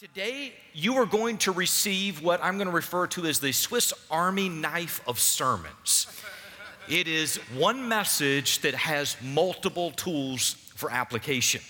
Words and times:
Today, 0.00 0.54
you 0.72 0.94
are 0.96 1.04
going 1.04 1.36
to 1.38 1.52
receive 1.52 2.22
what 2.22 2.42
I'm 2.42 2.56
going 2.56 2.68
to 2.68 2.74
refer 2.74 3.06
to 3.08 3.26
as 3.26 3.38
the 3.38 3.52
Swiss 3.52 3.92
Army 4.10 4.48
knife 4.48 5.06
of 5.06 5.20
sermons. 5.20 6.06
It 6.88 7.06
is 7.06 7.36
one 7.54 7.86
message 7.86 8.60
that 8.60 8.72
has 8.72 9.18
multiple 9.22 9.90
tools 9.90 10.54
for 10.74 10.90
application. 10.90 11.60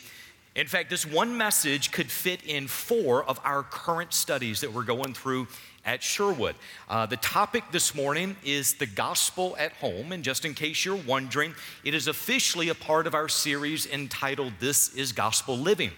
In 0.55 0.69
fact, 0.69 0.91
this 0.91 1.05
one 1.05 1.37
message 1.37 1.91
could 1.91 2.09
fit 2.09 2.45
in 2.45 2.69
four 2.69 3.25
of 3.25 3.41
our 3.43 3.65
current 3.65 4.15
studies 4.15 4.61
that 4.61 4.73
we're 4.73 4.85
going 4.85 5.13
through 5.13 5.49
at 5.85 6.01
Sherwood. 6.01 6.55
Uh, 6.89 7.07
the 7.07 7.17
topic 7.17 7.65
this 7.73 7.97
morning 7.97 8.37
is 8.45 8.75
the 8.75 8.87
gospel 8.87 9.57
at 9.59 9.73
home. 9.73 10.13
And 10.13 10.23
just 10.23 10.45
in 10.45 10.55
case 10.55 10.85
you're 10.85 10.95
wondering, 10.95 11.53
it 11.83 11.95
is 11.95 12.07
officially 12.07 12.69
a 12.69 12.77
part 12.77 13.09
of 13.09 13.15
our 13.17 13.29
series 13.29 13.87
entitled 13.87 14.53
This 14.61 14.95
is 14.95 15.11
Gospel 15.11 15.59
Living 15.59 15.91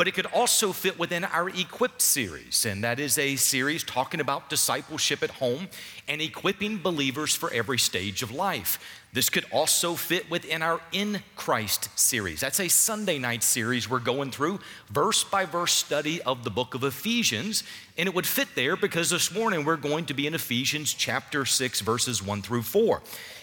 but 0.00 0.08
it 0.08 0.14
could 0.14 0.24
also 0.32 0.72
fit 0.72 0.98
within 0.98 1.24
our 1.24 1.50
Equipped 1.50 2.00
series. 2.00 2.64
And 2.64 2.82
that 2.82 2.98
is 2.98 3.18
a 3.18 3.36
series 3.36 3.84
talking 3.84 4.18
about 4.18 4.48
discipleship 4.48 5.22
at 5.22 5.28
home 5.28 5.68
and 6.08 6.22
equipping 6.22 6.78
believers 6.78 7.34
for 7.34 7.52
every 7.52 7.78
stage 7.78 8.22
of 8.22 8.32
life. 8.32 8.78
This 9.12 9.28
could 9.28 9.44
also 9.52 9.96
fit 9.96 10.30
within 10.30 10.62
our 10.62 10.80
In 10.90 11.22
Christ 11.36 11.90
series. 11.98 12.40
That's 12.40 12.60
a 12.60 12.68
Sunday 12.68 13.18
night 13.18 13.42
series 13.42 13.90
we're 13.90 13.98
going 13.98 14.30
through, 14.30 14.60
verse 14.88 15.22
by 15.22 15.44
verse 15.44 15.74
study 15.74 16.22
of 16.22 16.44
the 16.44 16.50
book 16.50 16.74
of 16.74 16.82
Ephesians. 16.82 17.62
And 17.98 18.08
it 18.08 18.14
would 18.14 18.26
fit 18.26 18.48
there 18.54 18.76
because 18.76 19.10
this 19.10 19.30
morning 19.30 19.66
we're 19.66 19.76
going 19.76 20.06
to 20.06 20.14
be 20.14 20.26
in 20.26 20.32
Ephesians 20.32 20.94
chapter 20.94 21.44
6, 21.44 21.82
verses 21.82 22.22
1 22.22 22.40
through 22.40 22.62
4. 22.62 23.02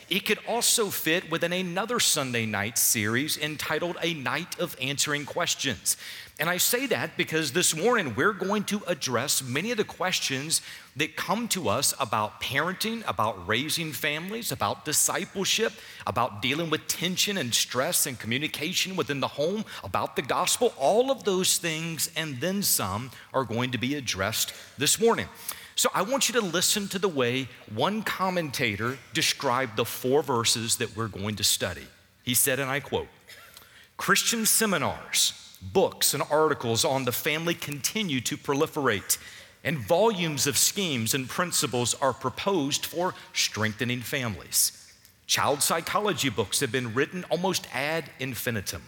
It 0.09 0.25
could 0.25 0.39
also 0.47 0.89
fit 0.89 1.29
within 1.29 1.51
another 1.51 1.99
Sunday 1.99 2.45
night 2.45 2.77
series 2.77 3.37
entitled 3.37 3.97
A 4.01 4.13
Night 4.13 4.57
of 4.57 4.77
Answering 4.81 5.25
Questions. 5.25 5.97
And 6.39 6.51
I 6.51 6.57
say 6.57 6.85
that 6.87 7.17
because 7.17 7.51
this 7.51 7.75
morning 7.75 8.13
we're 8.15 8.31
going 8.31 8.63
to 8.65 8.83
address 8.85 9.41
many 9.41 9.71
of 9.71 9.77
the 9.77 9.83
questions 9.83 10.61
that 10.95 11.15
come 11.15 11.47
to 11.49 11.67
us 11.67 11.95
about 11.99 12.41
parenting, 12.41 13.03
about 13.07 13.47
raising 13.47 13.91
families, 13.91 14.51
about 14.51 14.85
discipleship, 14.85 15.73
about 16.05 16.43
dealing 16.43 16.69
with 16.69 16.87
tension 16.87 17.37
and 17.39 17.55
stress 17.55 18.05
and 18.05 18.19
communication 18.19 18.95
within 18.95 19.19
the 19.19 19.27
home, 19.27 19.65
about 19.83 20.15
the 20.15 20.21
gospel. 20.21 20.75
All 20.77 21.09
of 21.09 21.23
those 21.23 21.57
things 21.57 22.11
and 22.15 22.39
then 22.39 22.61
some 22.61 23.09
are 23.33 23.43
going 23.43 23.71
to 23.71 23.79
be 23.79 23.95
addressed 23.95 24.53
this 24.77 25.01
morning. 25.01 25.27
So 25.75 25.89
I 25.95 26.03
want 26.03 26.29
you 26.29 26.39
to 26.39 26.45
listen 26.45 26.87
to 26.89 26.99
the 26.99 27.07
way 27.07 27.47
one 27.73 28.03
commentator 28.03 28.99
described 29.13 29.75
the 29.75 29.85
four 29.85 30.21
verses 30.21 30.77
that 30.77 30.95
we're 30.95 31.07
going 31.07 31.35
to 31.37 31.43
study. 31.43 31.87
He 32.21 32.35
said, 32.35 32.59
and 32.59 32.69
I 32.69 32.79
quote 32.79 33.07
Christian 33.97 34.45
seminars 34.45 35.33
books 35.61 36.13
and 36.13 36.23
articles 36.29 36.85
on 36.85 37.05
the 37.05 37.11
family 37.11 37.53
continue 37.53 38.21
to 38.21 38.37
proliferate, 38.37 39.17
and 39.63 39.77
volumes 39.77 40.47
of 40.47 40.57
schemes 40.57 41.13
and 41.13 41.27
principles 41.27 41.93
are 41.95 42.13
proposed 42.13 42.85
for 42.85 43.13
strengthening 43.33 44.01
families. 44.01 44.91
Child 45.25 45.61
psychology 45.61 46.29
books 46.29 46.61
have 46.61 46.71
been 46.71 46.93
written 46.93 47.25
almost 47.25 47.67
ad 47.73 48.09
infinitum. 48.19 48.83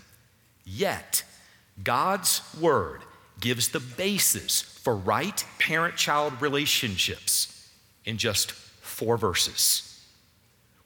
Yet, 0.64 1.24
God's 1.84 2.42
Word 2.60 3.02
gives 3.40 3.70
the 3.70 3.80
basis 3.80 4.62
for 4.62 4.96
right 4.96 5.44
parent 5.60 5.96
child 5.96 6.42
relationships 6.42 7.70
in 8.06 8.18
just 8.18 8.52
four 8.52 9.18
verses. 9.18 9.89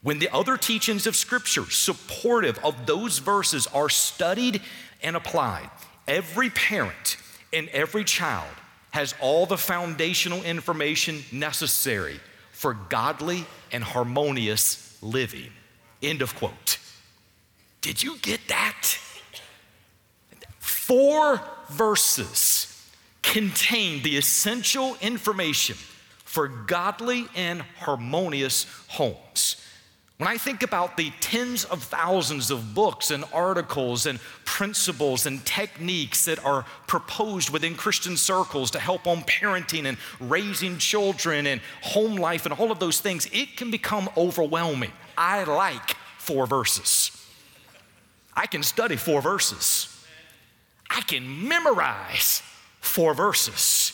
When 0.04 0.18
the 0.18 0.28
other 0.34 0.58
teachings 0.58 1.06
of 1.06 1.16
Scripture 1.16 1.64
supportive 1.70 2.58
of 2.62 2.84
those 2.84 3.20
verses 3.20 3.66
are 3.68 3.88
studied 3.88 4.60
and 5.02 5.16
applied. 5.16 5.70
Every 6.06 6.50
parent 6.50 7.16
and 7.54 7.70
every 7.70 8.04
child 8.04 8.54
has 8.90 9.14
all 9.18 9.46
the 9.46 9.56
foundational 9.56 10.42
information 10.42 11.24
necessary 11.32 12.20
for 12.52 12.74
godly 12.74 13.46
and 13.72 13.82
harmonious 13.82 14.98
living. 15.02 15.50
End 16.02 16.20
of 16.20 16.34
quote. 16.34 16.78
Did 17.80 18.02
you 18.02 18.18
get 18.18 18.40
that? 18.48 18.98
Four 20.58 21.40
verses 21.70 22.90
contain 23.22 24.02
the 24.02 24.18
essential 24.18 24.98
information 25.00 25.76
for 26.26 26.46
godly 26.46 27.26
and 27.34 27.62
harmonious 27.78 28.66
homes. 28.88 29.63
When 30.18 30.28
I 30.28 30.36
think 30.36 30.62
about 30.62 30.96
the 30.96 31.10
tens 31.20 31.64
of 31.64 31.82
thousands 31.82 32.52
of 32.52 32.72
books 32.72 33.10
and 33.10 33.24
articles 33.32 34.06
and 34.06 34.20
principles 34.44 35.26
and 35.26 35.44
techniques 35.44 36.26
that 36.26 36.44
are 36.44 36.64
proposed 36.86 37.50
within 37.50 37.74
Christian 37.74 38.16
circles 38.16 38.70
to 38.72 38.78
help 38.78 39.08
on 39.08 39.22
parenting 39.22 39.86
and 39.86 39.98
raising 40.20 40.78
children 40.78 41.48
and 41.48 41.60
home 41.82 42.14
life 42.14 42.46
and 42.46 42.54
all 42.54 42.70
of 42.70 42.78
those 42.78 43.00
things, 43.00 43.28
it 43.32 43.56
can 43.56 43.72
become 43.72 44.08
overwhelming. 44.16 44.92
I 45.18 45.42
like 45.42 45.96
four 46.18 46.46
verses. 46.46 47.10
I 48.36 48.46
can 48.46 48.62
study 48.62 48.94
four 48.94 49.20
verses. 49.20 49.88
I 50.88 51.00
can 51.00 51.48
memorize 51.48 52.40
four 52.80 53.14
verses. 53.14 53.90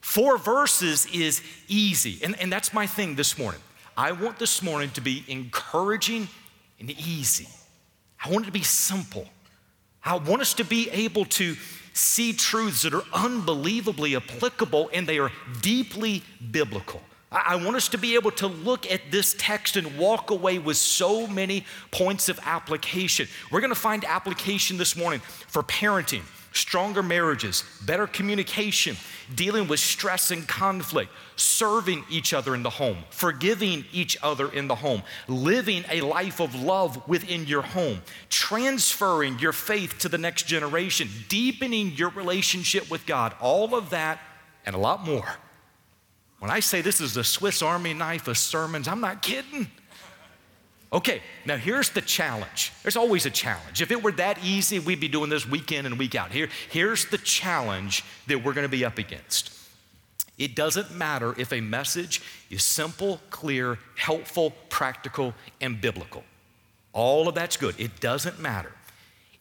Four 0.00 0.36
verses 0.36 1.06
is 1.12 1.42
easy. 1.68 2.18
And, 2.24 2.38
and 2.40 2.50
that's 2.50 2.74
my 2.74 2.88
thing 2.88 3.14
this 3.14 3.38
morning. 3.38 3.60
I 3.96 4.12
want 4.12 4.38
this 4.38 4.62
morning 4.62 4.90
to 4.90 5.00
be 5.00 5.24
encouraging 5.28 6.28
and 6.80 6.90
easy. 6.90 7.48
I 8.24 8.30
want 8.30 8.44
it 8.44 8.46
to 8.46 8.52
be 8.52 8.62
simple. 8.62 9.28
I 10.04 10.16
want 10.16 10.42
us 10.42 10.54
to 10.54 10.64
be 10.64 10.90
able 10.90 11.24
to 11.26 11.56
see 11.92 12.32
truths 12.32 12.82
that 12.82 12.92
are 12.92 13.04
unbelievably 13.12 14.16
applicable 14.16 14.90
and 14.92 15.06
they 15.06 15.18
are 15.18 15.30
deeply 15.60 16.22
biblical. 16.50 17.00
I 17.30 17.56
want 17.56 17.76
us 17.76 17.88
to 17.88 17.98
be 17.98 18.14
able 18.14 18.30
to 18.32 18.46
look 18.46 18.90
at 18.90 19.00
this 19.10 19.34
text 19.38 19.76
and 19.76 19.98
walk 19.98 20.30
away 20.30 20.58
with 20.58 20.76
so 20.76 21.26
many 21.26 21.64
points 21.90 22.28
of 22.28 22.38
application. 22.44 23.26
We're 23.50 23.60
going 23.60 23.72
to 23.72 23.80
find 23.80 24.04
application 24.04 24.76
this 24.76 24.96
morning 24.96 25.20
for 25.20 25.62
parenting, 25.62 26.22
stronger 26.54 27.02
marriages, 27.02 27.64
better 27.84 28.06
communication, 28.06 28.96
dealing 29.34 29.68
with 29.68 29.80
stress 29.80 30.30
and 30.30 30.48
conflict, 30.48 31.10
serving 31.36 32.04
each 32.08 32.32
other 32.32 32.54
in 32.54 32.62
the 32.62 32.70
home, 32.70 32.96
forgiving 33.10 33.84
each 33.92 34.16
other 34.22 34.50
in 34.52 34.68
the 34.68 34.74
home, 34.74 35.02
living 35.28 35.84
a 35.90 36.00
life 36.00 36.40
of 36.40 36.54
love 36.54 37.06
within 37.08 37.44
your 37.46 37.62
home, 37.62 38.00
transferring 38.30 39.38
your 39.38 39.52
faith 39.52 39.98
to 39.98 40.08
the 40.08 40.18
next 40.18 40.46
generation, 40.46 41.08
deepening 41.28 41.90
your 41.92 42.10
relationship 42.10 42.90
with 42.90 43.04
God, 43.04 43.34
all 43.40 43.74
of 43.74 43.90
that 43.90 44.20
and 44.64 44.74
a 44.74 44.78
lot 44.78 45.04
more. 45.04 45.28
When 46.38 46.50
I 46.50 46.60
say 46.60 46.80
this 46.80 47.00
is 47.00 47.14
the 47.14 47.24
Swiss 47.24 47.62
Army 47.62 47.94
knife 47.94 48.28
of 48.28 48.38
sermons, 48.38 48.86
I'm 48.86 49.00
not 49.00 49.22
kidding. 49.22 49.70
Okay, 50.94 51.22
now 51.44 51.56
here's 51.56 51.90
the 51.90 52.00
challenge. 52.00 52.72
There's 52.84 52.96
always 52.96 53.26
a 53.26 53.30
challenge. 53.30 53.82
If 53.82 53.90
it 53.90 54.00
were 54.00 54.12
that 54.12 54.44
easy, 54.44 54.78
we'd 54.78 55.00
be 55.00 55.08
doing 55.08 55.28
this 55.28 55.44
week 55.44 55.72
in 55.72 55.86
and 55.86 55.98
week 55.98 56.14
out. 56.14 56.30
Here, 56.30 56.48
here's 56.70 57.06
the 57.06 57.18
challenge 57.18 58.04
that 58.28 58.44
we're 58.44 58.52
going 58.52 58.64
to 58.64 58.68
be 58.68 58.84
up 58.84 58.98
against. 58.98 59.50
It 60.38 60.54
doesn't 60.54 60.92
matter 60.92 61.34
if 61.36 61.52
a 61.52 61.60
message 61.60 62.22
is 62.48 62.62
simple, 62.62 63.20
clear, 63.30 63.78
helpful, 63.96 64.52
practical, 64.68 65.34
and 65.60 65.80
biblical. 65.80 66.22
All 66.92 67.26
of 67.26 67.34
that's 67.34 67.56
good. 67.56 67.74
It 67.76 67.98
doesn't 67.98 68.38
matter. 68.38 68.70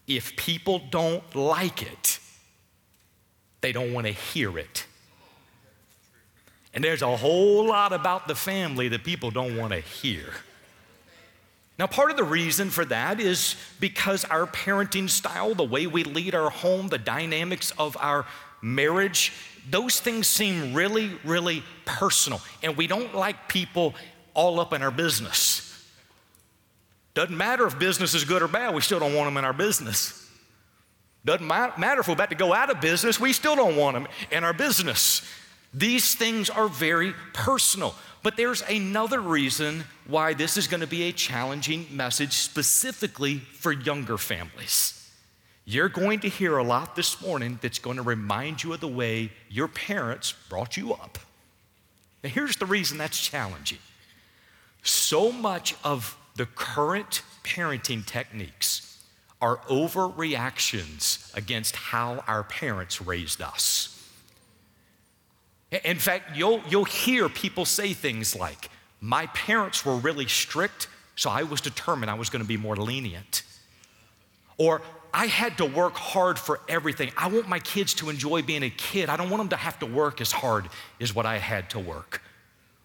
If 0.08 0.36
people 0.36 0.82
don't 0.90 1.36
like 1.36 1.84
it, 1.84 2.20
they 3.62 3.72
don't 3.72 3.94
want 3.94 4.08
to 4.08 4.14
hear 4.14 4.58
it. 4.58 4.88
And 6.74 6.84
there's 6.84 7.04
a 7.04 7.16
whole 7.16 7.68
lot 7.68 7.94
about 7.94 8.28
the 8.28 8.34
family 8.34 8.88
that 8.88 9.04
people 9.04 9.30
don't 9.30 9.56
want 9.56 9.72
to 9.72 9.80
hear. 9.80 10.34
Now, 11.80 11.88
part 11.88 12.12
of 12.12 12.18
the 12.18 12.24
reason 12.24 12.70
for 12.70 12.86
that 12.86 13.20
is 13.20 13.56
because 13.80 14.26
our 14.26 14.46
parenting 14.46 15.10
style, 15.10 15.56
the 15.56 15.64
way 15.64 15.88
we 15.88 16.04
lead 16.04 16.36
our 16.36 16.52
home, 16.52 16.88
the 16.88 17.00
dynamics 17.00 17.74
of 17.80 17.98
our 18.00 18.26
marriage, 18.62 19.34
those 19.70 20.00
things 20.00 20.28
seem 20.28 20.74
really, 20.74 21.12
really 21.24 21.64
personal. 21.86 22.42
And 22.62 22.78
we 22.78 22.86
don't 22.86 23.16
like 23.16 23.48
people 23.48 23.96
all 24.34 24.60
up 24.60 24.74
in 24.74 24.84
our 24.84 24.92
business. 24.92 25.70
Doesn't 27.16 27.36
matter 27.36 27.66
if 27.66 27.78
business 27.78 28.14
is 28.14 28.24
good 28.24 28.42
or 28.42 28.48
bad, 28.48 28.74
we 28.74 28.82
still 28.82 29.00
don't 29.00 29.14
want 29.14 29.28
them 29.28 29.38
in 29.38 29.46
our 29.46 29.54
business. 29.54 30.20
Doesn't 31.26 31.48
matter 31.48 32.02
if 32.02 32.08
we're 32.08 32.16
about 32.16 32.30
to 32.32 32.36
go 32.36 32.54
out 32.54 32.70
of 32.70 32.82
business, 32.82 33.20
we 33.20 33.34
still 33.34 33.56
don't 33.56 33.76
want 33.76 33.96
them 33.96 34.08
in 34.32 34.44
our 34.44 34.54
business. 34.54 35.22
These 35.74 36.16
things 36.16 36.50
are 36.50 36.68
very 36.68 37.14
personal. 37.34 37.96
But 38.24 38.38
there's 38.38 38.62
another 38.64 39.20
reason 39.20 39.84
why 40.08 40.34
this 40.34 40.56
is 40.56 40.68
going 40.68 40.82
to 40.82 40.88
be 40.88 41.04
a 41.04 41.12
challenging 41.12 41.86
message 41.92 42.32
specifically 42.32 43.40
for 43.40 43.74
younger 43.74 44.18
families. 44.18 45.00
You're 45.66 45.90
going 45.90 46.22
to 46.22 46.30
hear 46.30 46.58
a 46.58 46.64
lot 46.64 46.96
this 46.96 47.22
morning 47.22 47.60
that's 47.62 47.80
going 47.80 47.98
to 47.98 48.04
remind 48.04 48.64
you 48.64 48.74
of 48.74 48.80
the 48.80 48.88
way 48.88 49.32
your 49.50 49.68
parents 49.68 50.34
brought 50.50 50.78
you 50.78 50.94
up. 50.94 51.20
Now, 52.24 52.30
here's 52.30 52.56
the 52.56 52.66
reason 52.66 52.98
that's 52.98 53.20
challenging. 53.20 53.80
So 54.84 55.32
much 55.32 55.76
of 55.84 56.18
the 56.36 56.46
current 56.46 57.22
parenting 57.44 58.06
techniques 58.06 59.02
are 59.42 59.58
overreactions 59.70 61.36
against 61.36 61.76
how 61.76 62.24
our 62.28 62.44
parents 62.44 63.02
raised 63.02 63.42
us. 63.42 63.93
In 65.84 65.98
fact, 65.98 66.38
you'll, 66.38 66.62
you'll 66.70 66.86
hear 66.86 67.28
people 67.30 67.66
say 67.66 67.94
things 67.94 68.36
like, 68.36 68.70
My 69.02 69.26
parents 69.28 69.86
were 69.86 69.96
really 69.96 70.28
strict, 70.28 70.88
so 71.16 71.30
I 71.30 71.44
was 71.44 71.62
determined 71.62 72.12
I 72.12 72.16
was 72.16 72.30
going 72.30 72.44
to 72.44 72.48
be 72.48 72.58
more 72.58 72.76
lenient. 72.76 73.44
Or, 74.58 74.82
I 75.14 75.28
had 75.28 75.60
to 75.60 75.66
work 75.66 75.96
hard 75.96 76.40
for 76.40 76.60
everything. 76.68 77.12
I 77.16 77.28
want 77.28 77.48
my 77.48 77.60
kids 77.60 77.94
to 77.96 78.10
enjoy 78.10 78.42
being 78.42 78.64
a 78.64 78.70
kid. 78.72 79.10
I 79.10 79.16
don't 79.16 79.30
want 79.30 79.42
them 79.42 79.50
to 79.50 79.56
have 79.56 79.78
to 79.80 79.86
work 79.86 80.22
as 80.22 80.32
hard 80.32 80.68
as 81.00 81.14
what 81.14 81.28
I 81.28 81.38
had 81.38 81.70
to 81.72 81.80
work. 81.80 82.22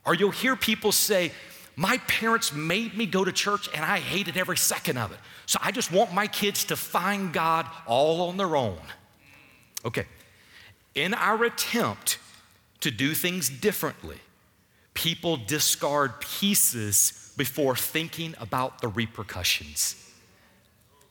Or 0.04 0.14
you'll 0.14 0.30
hear 0.30 0.54
people 0.54 0.92
say, 0.92 1.32
My 1.74 1.96
parents 2.06 2.52
made 2.52 2.94
me 2.96 3.06
go 3.06 3.24
to 3.24 3.32
church 3.32 3.68
and 3.74 3.82
I 3.82 3.98
hated 3.98 4.36
every 4.36 4.58
second 4.58 4.98
of 4.98 5.10
it. 5.10 5.18
So 5.46 5.58
I 5.62 5.70
just 5.70 5.90
want 5.90 6.12
my 6.12 6.26
kids 6.26 6.64
to 6.64 6.76
find 6.76 7.32
God 7.32 7.66
all 7.86 8.28
on 8.28 8.36
their 8.36 8.56
own. 8.56 8.78
Okay, 9.86 10.04
in 10.94 11.14
our 11.14 11.44
attempt 11.44 12.18
to 12.80 12.90
do 12.90 13.14
things 13.14 13.48
differently, 13.48 14.18
people 14.94 15.36
discard 15.36 16.20
pieces 16.20 17.32
before 17.36 17.76
thinking 17.76 18.34
about 18.40 18.80
the 18.80 18.88
repercussions. 18.88 20.04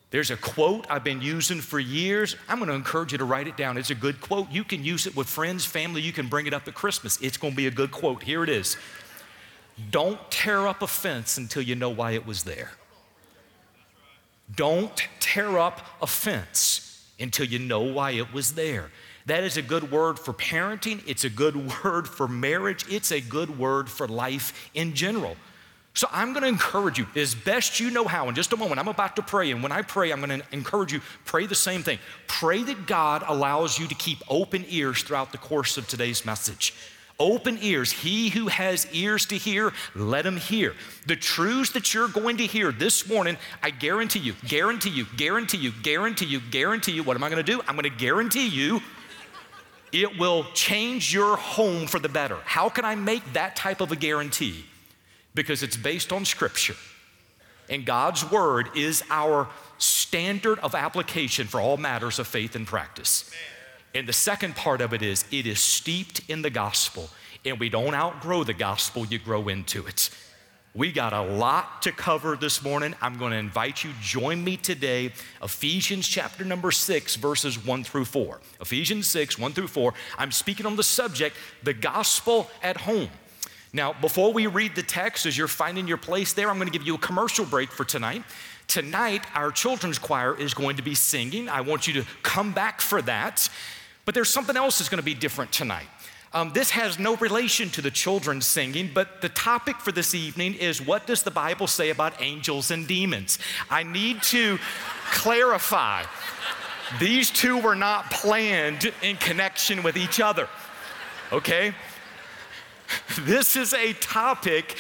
There's 0.09 0.31
a 0.31 0.37
quote 0.37 0.85
I've 0.89 1.03
been 1.03 1.21
using 1.21 1.59
for 1.59 1.79
years. 1.79 2.37
I'm 2.47 2.59
going 2.59 2.69
to 2.69 2.75
encourage 2.75 3.11
you 3.11 3.17
to 3.17 3.25
write 3.25 3.47
it 3.47 3.57
down. 3.57 3.77
It's 3.77 3.89
a 3.89 3.95
good 3.95 4.21
quote. 4.21 4.49
You 4.49 4.63
can 4.63 4.83
use 4.83 5.05
it 5.05 5.15
with 5.15 5.27
friends, 5.27 5.65
family. 5.65 6.01
You 6.01 6.13
can 6.13 6.27
bring 6.27 6.47
it 6.47 6.53
up 6.53 6.67
at 6.67 6.75
Christmas. 6.75 7.19
It's 7.21 7.35
going 7.37 7.53
to 7.53 7.57
be 7.57 7.67
a 7.67 7.71
good 7.71 7.91
quote. 7.91 8.23
Here 8.23 8.43
it 8.43 8.49
is 8.49 8.77
Don't 9.91 10.19
tear 10.31 10.65
up 10.65 10.81
a 10.81 10.87
fence 10.87 11.37
until 11.37 11.61
you 11.61 11.75
know 11.75 11.89
why 11.89 12.11
it 12.11 12.25
was 12.25 12.43
there. 12.43 12.71
Don't 14.55 15.07
tear 15.19 15.59
up 15.59 15.85
a 16.01 16.07
fence 16.07 17.05
until 17.19 17.45
you 17.45 17.59
know 17.59 17.81
why 17.81 18.11
it 18.11 18.31
was 18.33 18.53
there. 18.53 18.91
That 19.27 19.43
is 19.43 19.57
a 19.57 19.61
good 19.61 19.91
word 19.91 20.17
for 20.17 20.33
parenting. 20.33 21.03
It's 21.05 21.25
a 21.25 21.29
good 21.29 21.83
word 21.83 22.07
for 22.07 22.27
marriage. 22.27 22.85
It's 22.89 23.11
a 23.11 23.21
good 23.21 23.59
word 23.59 23.89
for 23.89 24.07
life 24.07 24.69
in 24.73 24.95
general. 24.95 25.35
So 25.93 26.07
I'm 26.11 26.31
going 26.31 26.43
to 26.43 26.49
encourage 26.49 26.99
you 26.99 27.07
as 27.15 27.33
best 27.33 27.79
you 27.79 27.89
know 27.89 28.05
how. 28.05 28.29
In 28.29 28.35
just 28.35 28.53
a 28.53 28.57
moment, 28.57 28.79
I'm 28.79 28.87
about 28.87 29.15
to 29.15 29.23
pray. 29.23 29.51
And 29.51 29.63
when 29.63 29.71
I 29.71 29.81
pray, 29.81 30.11
I'm 30.11 30.21
going 30.23 30.41
to 30.41 30.45
encourage 30.51 30.93
you 30.93 31.01
pray 31.25 31.45
the 31.45 31.55
same 31.55 31.81
thing. 31.81 31.97
Pray 32.27 32.63
that 32.63 32.85
God 32.85 33.23
allows 33.27 33.79
you 33.79 33.87
to 33.87 33.95
keep 33.95 34.19
open 34.29 34.63
ears 34.69 35.01
throughout 35.01 35.31
the 35.31 35.39
course 35.39 35.77
of 35.77 35.87
today's 35.87 36.23
message. 36.23 36.73
Open 37.19 37.57
ears. 37.61 37.91
He 37.91 38.29
who 38.29 38.47
has 38.47 38.87
ears 38.93 39.25
to 39.25 39.37
hear, 39.37 39.73
let 39.95 40.23
him 40.23 40.37
hear. 40.37 40.75
The 41.07 41.15
truths 41.15 41.71
that 41.71 41.95
you're 41.95 42.07
going 42.07 42.37
to 42.37 42.45
hear 42.45 42.71
this 42.71 43.09
morning, 43.09 43.37
I 43.63 43.71
guarantee 43.71 44.19
you, 44.19 44.35
guarantee 44.47 44.91
you, 44.91 45.07
guarantee 45.17 45.57
you, 45.57 45.71
guarantee 45.81 46.27
you, 46.27 46.39
guarantee 46.51 46.91
you. 46.91 47.01
What 47.01 47.17
am 47.17 47.23
I 47.23 47.29
going 47.29 47.43
to 47.43 47.51
do? 47.51 47.59
I'm 47.67 47.75
going 47.75 47.89
to 47.91 47.97
guarantee 47.97 48.47
you 48.47 48.81
it 49.91 50.17
will 50.17 50.45
change 50.53 51.13
your 51.13 51.37
home 51.37 51.87
for 51.87 51.99
the 51.99 52.09
better. 52.09 52.37
How 52.45 52.69
can 52.69 52.85
I 52.85 52.95
make 52.95 53.33
that 53.33 53.55
type 53.55 53.81
of 53.81 53.91
a 53.91 53.95
guarantee? 53.95 54.65
because 55.37 55.61
it's 55.61 55.77
based 55.77 56.11
on 56.11 56.25
Scripture. 56.25 56.75
And 57.69 57.85
God's 57.85 58.29
Word 58.29 58.69
is 58.75 59.03
our 59.09 59.47
standard 59.77 60.57
of 60.59 60.73
application 60.73 61.47
for 61.47 61.61
all 61.61 61.77
matters 61.77 62.17
of 62.17 62.27
faith 62.27 62.55
and 62.55 62.65
practice. 62.65 63.31
And 63.93 64.07
the 64.07 64.13
second 64.13 64.55
part 64.55 64.81
of 64.81 64.93
it 64.93 65.01
is 65.01 65.25
it 65.31 65.45
is 65.45 65.59
steeped 65.59 66.21
in 66.27 66.41
the 66.41 66.49
gospel, 66.49 67.09
and 67.45 67.59
we 67.59 67.69
don't 67.69 67.93
outgrow 67.93 68.43
the 68.43 68.53
gospel, 68.53 69.05
you 69.05 69.19
grow 69.19 69.47
into 69.47 69.85
it. 69.85 70.09
We 70.75 70.91
got 70.91 71.13
a 71.13 71.21
lot 71.21 71.81
to 71.83 71.91
cover 71.91 72.35
this 72.35 72.63
morning. 72.63 72.93
I'm 73.01 73.17
going 73.17 73.31
to 73.31 73.37
invite 73.37 73.83
you, 73.83 73.91
join 74.01 74.43
me 74.43 74.57
today, 74.57 75.11
Ephesians 75.41 76.07
chapter 76.07 76.45
number 76.45 76.71
six, 76.71 77.15
verses 77.15 77.63
one 77.65 77.83
through 77.83 78.05
four. 78.05 78.41
Ephesians 78.61 79.07
6, 79.07 79.39
one 79.39 79.53
through 79.53 79.69
four. 79.69 79.93
I'm 80.17 80.31
speaking 80.31 80.65
on 80.65 80.75
the 80.75 80.83
subject, 80.83 81.35
the 81.63 81.73
gospel 81.73 82.49
at 82.61 82.77
home. 82.77 83.09
Now, 83.73 83.93
before 83.93 84.31
we 84.31 84.47
read 84.47 84.75
the 84.75 84.83
text, 84.83 85.25
as 85.25 85.37
you're 85.37 85.47
finding 85.47 85.87
your 85.87 85.97
place 85.97 86.33
there, 86.33 86.49
I'm 86.49 86.57
going 86.57 86.67
to 86.67 86.77
give 86.77 86.85
you 86.85 86.95
a 86.95 86.99
commercial 86.99 87.45
break 87.45 87.71
for 87.71 87.83
tonight. 87.83 88.23
Tonight, 88.67 89.23
our 89.33 89.51
children's 89.51 89.97
choir 89.97 90.37
is 90.37 90.53
going 90.53 90.77
to 90.77 90.83
be 90.83 90.95
singing. 90.95 91.49
I 91.49 91.61
want 91.61 91.87
you 91.87 91.93
to 91.93 92.05
come 92.21 92.53
back 92.53 92.81
for 92.81 93.01
that. 93.03 93.49
But 94.05 94.13
there's 94.13 94.29
something 94.29 94.55
else 94.55 94.79
that's 94.79 94.89
going 94.89 94.99
to 94.99 95.05
be 95.05 95.13
different 95.13 95.51
tonight. 95.51 95.87
Um, 96.33 96.51
this 96.51 96.71
has 96.71 96.99
no 96.99 97.15
relation 97.15 97.69
to 97.71 97.81
the 97.81 97.91
children 97.91 98.41
singing, 98.41 98.91
but 98.93 99.21
the 99.21 99.29
topic 99.29 99.77
for 99.77 99.91
this 99.91 100.13
evening 100.13 100.55
is 100.55 100.81
what 100.81 101.07
does 101.07 101.23
the 101.23 101.31
Bible 101.31 101.67
say 101.67 101.89
about 101.89 102.21
angels 102.21 102.69
and 102.69 102.85
demons? 102.87 103.39
I 103.69 103.83
need 103.83 104.21
to 104.23 104.59
clarify. 105.11 106.03
These 106.99 107.31
two 107.31 107.57
were 107.57 107.75
not 107.75 108.11
planned 108.11 108.91
in 109.01 109.17
connection 109.17 109.83
with 109.83 109.97
each 109.97 110.19
other, 110.19 110.49
okay? 111.31 111.73
this 113.21 113.55
is 113.55 113.73
a 113.73 113.93
topic 113.93 114.77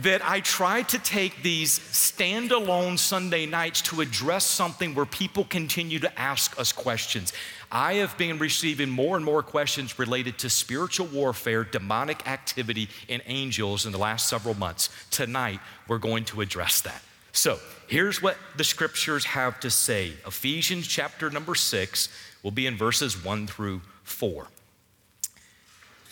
that 0.00 0.26
I 0.26 0.40
try 0.40 0.82
to 0.82 0.98
take 0.98 1.42
these 1.42 1.78
standalone 1.78 2.98
Sunday 2.98 3.44
nights 3.44 3.82
to 3.82 4.00
address 4.00 4.44
something 4.44 4.94
where 4.94 5.04
people 5.04 5.44
continue 5.44 5.98
to 5.98 6.18
ask 6.18 6.58
us 6.58 6.72
questions. 6.72 7.32
I 7.74 7.94
have 7.94 8.18
been 8.18 8.38
receiving 8.38 8.90
more 8.90 9.16
and 9.16 9.24
more 9.24 9.42
questions 9.42 9.98
related 9.98 10.38
to 10.40 10.50
spiritual 10.50 11.06
warfare, 11.06 11.64
demonic 11.64 12.28
activity, 12.28 12.88
and 13.08 13.22
angels 13.26 13.86
in 13.86 13.92
the 13.92 13.98
last 13.98 14.28
several 14.28 14.54
months. 14.54 14.90
Tonight, 15.10 15.58
we're 15.88 15.96
going 15.98 16.26
to 16.26 16.42
address 16.42 16.82
that. 16.82 17.02
So, 17.32 17.58
here's 17.88 18.20
what 18.20 18.36
the 18.58 18.64
scriptures 18.64 19.24
have 19.24 19.58
to 19.60 19.70
say 19.70 20.12
Ephesians 20.26 20.86
chapter 20.86 21.30
number 21.30 21.54
six 21.54 22.10
will 22.42 22.50
be 22.50 22.66
in 22.66 22.76
verses 22.76 23.24
one 23.24 23.46
through 23.46 23.80
four. 24.04 24.48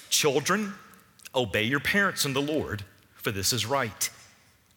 Children, 0.08 0.72
Obey 1.34 1.62
your 1.62 1.80
parents 1.80 2.24
in 2.24 2.32
the 2.32 2.42
Lord, 2.42 2.82
for 3.14 3.30
this 3.30 3.52
is 3.52 3.64
right. 3.64 4.10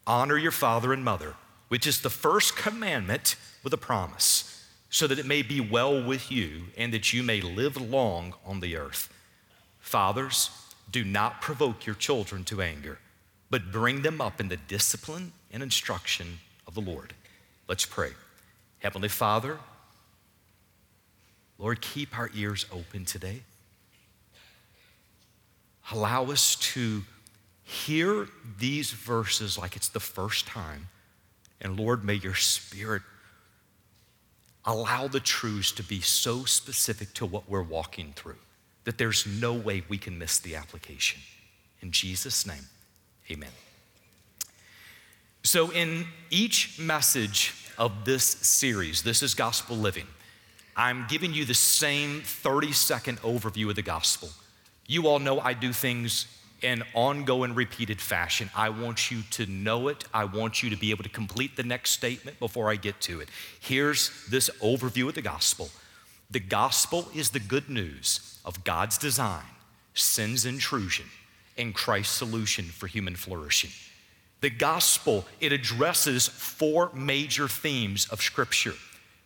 Honor 0.06 0.38
your 0.38 0.52
father 0.52 0.94
and 0.94 1.04
mother, 1.04 1.34
which 1.68 1.88
is 1.88 2.02
the 2.02 2.10
first 2.10 2.56
commandment 2.56 3.36
with 3.64 3.74
a 3.74 3.78
promise, 3.78 4.53
so 4.94 5.08
that 5.08 5.18
it 5.18 5.26
may 5.26 5.42
be 5.42 5.60
well 5.60 6.04
with 6.04 6.32
you 6.32 6.66
and 6.78 6.94
that 6.94 7.12
you 7.12 7.24
may 7.24 7.42
live 7.42 7.82
long 7.82 8.32
on 8.46 8.60
the 8.60 8.78
earth. 8.78 9.12
Fathers, 9.80 10.52
do 10.92 11.04
not 11.04 11.42
provoke 11.42 11.88
your 11.88 11.96
children 11.96 12.44
to 12.44 12.62
anger, 12.62 13.00
but 13.50 13.72
bring 13.72 14.04
them 14.04 14.22
up 14.22 14.40
in 14.40 14.50
the 14.50 14.56
discipline 14.56 15.32
and 15.52 15.64
instruction 15.64 16.38
of 16.68 16.76
the 16.76 16.80
Lord. 16.80 17.16
Let's 17.68 17.88
pray. 17.88 18.12
Heavenly 18.84 19.10
Father, 19.10 19.58
Lord, 21.58 21.82
keep 21.82 22.16
our 22.16 22.30
ears 22.36 22.68
open 22.72 23.04
today. 23.04 23.42
Allow 25.92 26.26
us 26.26 26.56
to 26.74 27.02
hear 27.64 28.28
these 28.60 28.92
verses 28.92 29.58
like 29.58 29.76
it's 29.76 29.90
the 29.90 30.00
first 30.00 30.46
time. 30.46 30.90
And 31.60 31.80
Lord, 31.80 32.06
may 32.06 32.14
your 32.14 32.36
spirit 32.36 33.02
allow 34.66 35.08
the 35.08 35.20
truths 35.20 35.72
to 35.74 35.84
be 35.84 36.02
so 36.02 36.46
specific 36.46 37.14
to 37.16 37.26
what 37.26 37.50
we're 37.50 37.64
walking 37.64 38.14
through 38.16 38.38
that 38.86 38.98
there's 38.98 39.26
no 39.26 39.54
way 39.54 39.84
we 39.88 39.98
can 39.98 40.18
miss 40.18 40.40
the 40.40 40.56
application. 40.56 41.22
In 41.82 41.92
Jesus' 41.92 42.46
name, 42.46 42.68
amen. 43.32 43.52
So, 45.44 45.72
in 45.72 46.06
each 46.30 46.80
message 46.80 47.54
of 47.78 48.06
this 48.06 48.24
series, 48.24 49.04
this 49.04 49.22
is 49.22 49.34
gospel 49.34 49.76
living, 49.76 50.08
I'm 50.76 51.06
giving 51.08 51.34
you 51.34 51.46
the 51.46 51.54
same 51.54 52.22
30 52.22 52.72
second 52.72 53.22
overview 53.22 53.70
of 53.70 53.76
the 53.76 53.82
gospel. 53.82 54.30
You 54.88 55.08
all 55.08 55.20
know 55.20 55.40
I 55.40 55.54
do 55.54 55.72
things 55.74 56.28
in 56.64 56.84
ongoing, 56.94 57.54
repeated 57.54 58.02
fashion. 58.02 58.50
I 58.56 58.70
want 58.70 59.12
you 59.12 59.22
to 59.32 59.46
know 59.46 59.90
it. 59.90 60.06
I 60.14 60.26
want 60.26 60.64
you 60.64 60.70
to 60.70 60.76
be 60.76 60.92
able 60.92 61.04
to 61.04 61.10
complete 61.10 61.56
the 61.56 61.64
next 61.64 61.92
statement 61.92 62.40
before 62.40 62.72
I 62.72 62.76
get 62.76 63.00
to 63.02 63.20
it. 63.20 63.30
Here's 63.60 64.26
this 64.28 64.50
overview 64.62 65.10
of 65.10 65.16
the 65.16 65.22
gospel 65.22 65.70
the 66.32 66.40
gospel 66.40 67.10
is 67.14 67.30
the 67.30 67.40
good 67.40 67.70
news 67.70 68.40
of 68.44 68.64
God's 68.64 68.98
design, 68.98 69.44
sin's 69.94 70.46
intrusion, 70.46 71.06
and 71.58 71.76
Christ's 71.76 72.16
solution 72.16 72.66
for 72.66 72.88
human 72.88 73.16
flourishing. 73.16 73.70
The 74.42 74.50
gospel, 74.50 75.26
it 75.40 75.54
addresses 75.54 76.28
four 76.28 76.90
major 76.94 77.48
themes 77.48 78.08
of 78.10 78.22
Scripture 78.22 78.74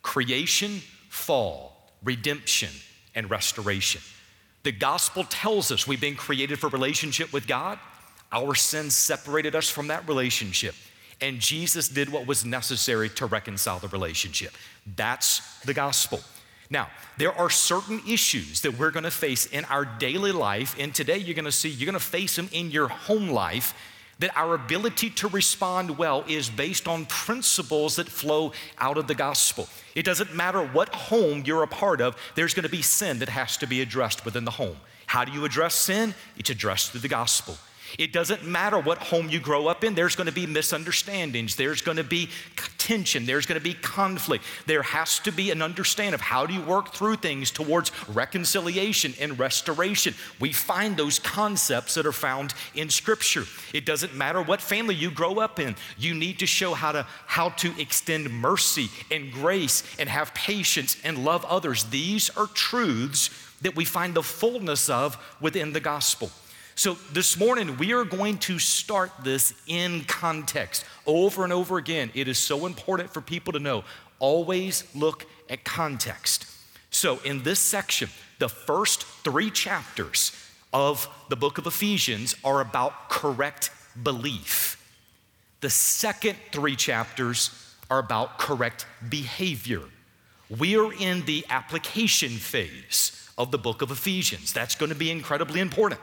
creation, 0.02 0.82
fall, 1.08 1.90
redemption, 2.04 2.70
and 3.14 3.30
restoration. 3.30 4.00
The 4.68 4.72
gospel 4.72 5.24
tells 5.24 5.72
us 5.72 5.86
we've 5.86 5.98
been 5.98 6.14
created 6.14 6.58
for 6.58 6.68
relationship 6.68 7.32
with 7.32 7.46
God. 7.46 7.78
Our 8.30 8.54
sins 8.54 8.94
separated 8.94 9.56
us 9.56 9.70
from 9.70 9.86
that 9.86 10.06
relationship. 10.06 10.74
And 11.22 11.40
Jesus 11.40 11.88
did 11.88 12.10
what 12.10 12.26
was 12.26 12.44
necessary 12.44 13.08
to 13.08 13.24
reconcile 13.24 13.78
the 13.78 13.88
relationship. 13.88 14.52
That's 14.94 15.40
the 15.60 15.72
gospel. 15.72 16.20
Now, 16.68 16.90
there 17.16 17.32
are 17.32 17.48
certain 17.48 18.02
issues 18.06 18.60
that 18.60 18.78
we're 18.78 18.90
gonna 18.90 19.10
face 19.10 19.46
in 19.46 19.64
our 19.64 19.86
daily 19.86 20.32
life, 20.32 20.76
and 20.78 20.94
today 20.94 21.16
you're 21.16 21.34
gonna 21.34 21.50
see, 21.50 21.70
you're 21.70 21.86
gonna 21.86 21.98
face 21.98 22.36
them 22.36 22.50
in 22.52 22.70
your 22.70 22.88
home 22.88 23.30
life 23.30 23.72
that 24.18 24.36
our 24.36 24.54
ability 24.54 25.10
to 25.10 25.28
respond 25.28 25.96
well 25.96 26.24
is 26.26 26.50
based 26.50 26.88
on 26.88 27.06
principles 27.06 27.96
that 27.96 28.08
flow 28.08 28.52
out 28.78 28.98
of 28.98 29.06
the 29.06 29.14
gospel. 29.14 29.68
It 29.94 30.04
doesn't 30.04 30.34
matter 30.34 30.62
what 30.62 30.94
home 30.94 31.44
you're 31.46 31.62
a 31.62 31.68
part 31.68 32.00
of, 32.00 32.16
there's 32.34 32.54
going 32.54 32.64
to 32.64 32.68
be 32.68 32.82
sin 32.82 33.20
that 33.20 33.28
has 33.28 33.56
to 33.58 33.66
be 33.66 33.80
addressed 33.80 34.24
within 34.24 34.44
the 34.44 34.50
home. 34.50 34.76
How 35.06 35.24
do 35.24 35.32
you 35.32 35.44
address 35.44 35.74
sin? 35.74 36.14
It's 36.36 36.50
addressed 36.50 36.90
through 36.90 37.00
the 37.00 37.08
gospel. 37.08 37.56
It 37.96 38.12
doesn't 38.12 38.44
matter 38.44 38.78
what 38.78 38.98
home 38.98 39.28
you 39.28 39.40
grow 39.40 39.66
up 39.66 39.84
in, 39.84 39.94
there's 39.94 40.16
going 40.16 40.26
to 40.26 40.32
be 40.32 40.46
misunderstandings, 40.46 41.56
there's 41.56 41.80
going 41.80 41.96
to 41.96 42.04
be 42.04 42.28
tension, 42.76 43.26
there's 43.26 43.46
going 43.46 43.58
to 43.58 43.64
be 43.64 43.74
conflict. 43.74 44.44
There 44.66 44.82
has 44.82 45.18
to 45.20 45.32
be 45.32 45.50
an 45.50 45.62
understanding 45.62 46.14
of 46.14 46.20
how 46.20 46.46
do 46.46 46.54
you 46.54 46.62
work 46.62 46.94
through 46.94 47.16
things 47.16 47.50
towards 47.50 47.92
reconciliation 48.08 49.14
and 49.20 49.38
restoration. 49.38 50.14
We 50.40 50.52
find 50.52 50.96
those 50.96 51.18
concepts 51.18 51.94
that 51.94 52.06
are 52.06 52.12
found 52.12 52.54
in 52.74 52.90
scripture. 52.90 53.44
It 53.72 53.84
doesn't 53.84 54.14
matter 54.14 54.42
what 54.42 54.60
family 54.60 54.94
you 54.94 55.10
grow 55.10 55.38
up 55.38 55.60
in. 55.60 55.76
You 55.98 56.14
need 56.14 56.38
to 56.40 56.46
show 56.46 56.74
how 56.74 56.92
to 56.92 57.06
how 57.26 57.50
to 57.50 57.78
extend 57.80 58.30
mercy 58.30 58.88
and 59.10 59.32
grace 59.32 59.82
and 59.98 60.08
have 60.08 60.34
patience 60.34 60.96
and 61.04 61.24
love 61.24 61.44
others. 61.44 61.84
These 61.84 62.30
are 62.30 62.46
truths 62.46 63.30
that 63.62 63.76
we 63.76 63.84
find 63.84 64.14
the 64.14 64.22
fullness 64.22 64.88
of 64.88 65.16
within 65.40 65.72
the 65.72 65.80
gospel. 65.80 66.30
So, 66.78 66.96
this 67.12 67.36
morning, 67.36 67.76
we 67.76 67.92
are 67.92 68.04
going 68.04 68.38
to 68.38 68.60
start 68.60 69.10
this 69.24 69.52
in 69.66 70.04
context 70.04 70.84
over 71.06 71.42
and 71.42 71.52
over 71.52 71.76
again. 71.76 72.12
It 72.14 72.28
is 72.28 72.38
so 72.38 72.66
important 72.66 73.12
for 73.12 73.20
people 73.20 73.52
to 73.54 73.58
know 73.58 73.82
always 74.20 74.84
look 74.94 75.26
at 75.50 75.64
context. 75.64 76.46
So, 76.92 77.18
in 77.24 77.42
this 77.42 77.58
section, 77.58 78.10
the 78.38 78.48
first 78.48 79.02
three 79.24 79.50
chapters 79.50 80.30
of 80.72 81.08
the 81.28 81.34
book 81.34 81.58
of 81.58 81.66
Ephesians 81.66 82.36
are 82.44 82.60
about 82.60 83.08
correct 83.08 83.72
belief. 84.00 84.80
The 85.60 85.70
second 85.70 86.36
three 86.52 86.76
chapters 86.76 87.74
are 87.90 87.98
about 87.98 88.38
correct 88.38 88.86
behavior. 89.08 89.82
We 90.56 90.78
are 90.78 90.92
in 90.92 91.24
the 91.24 91.44
application 91.50 92.30
phase 92.30 93.28
of 93.36 93.50
the 93.50 93.58
book 93.58 93.82
of 93.82 93.90
Ephesians. 93.90 94.52
That's 94.52 94.76
going 94.76 94.90
to 94.90 94.96
be 94.96 95.10
incredibly 95.10 95.58
important. 95.58 96.00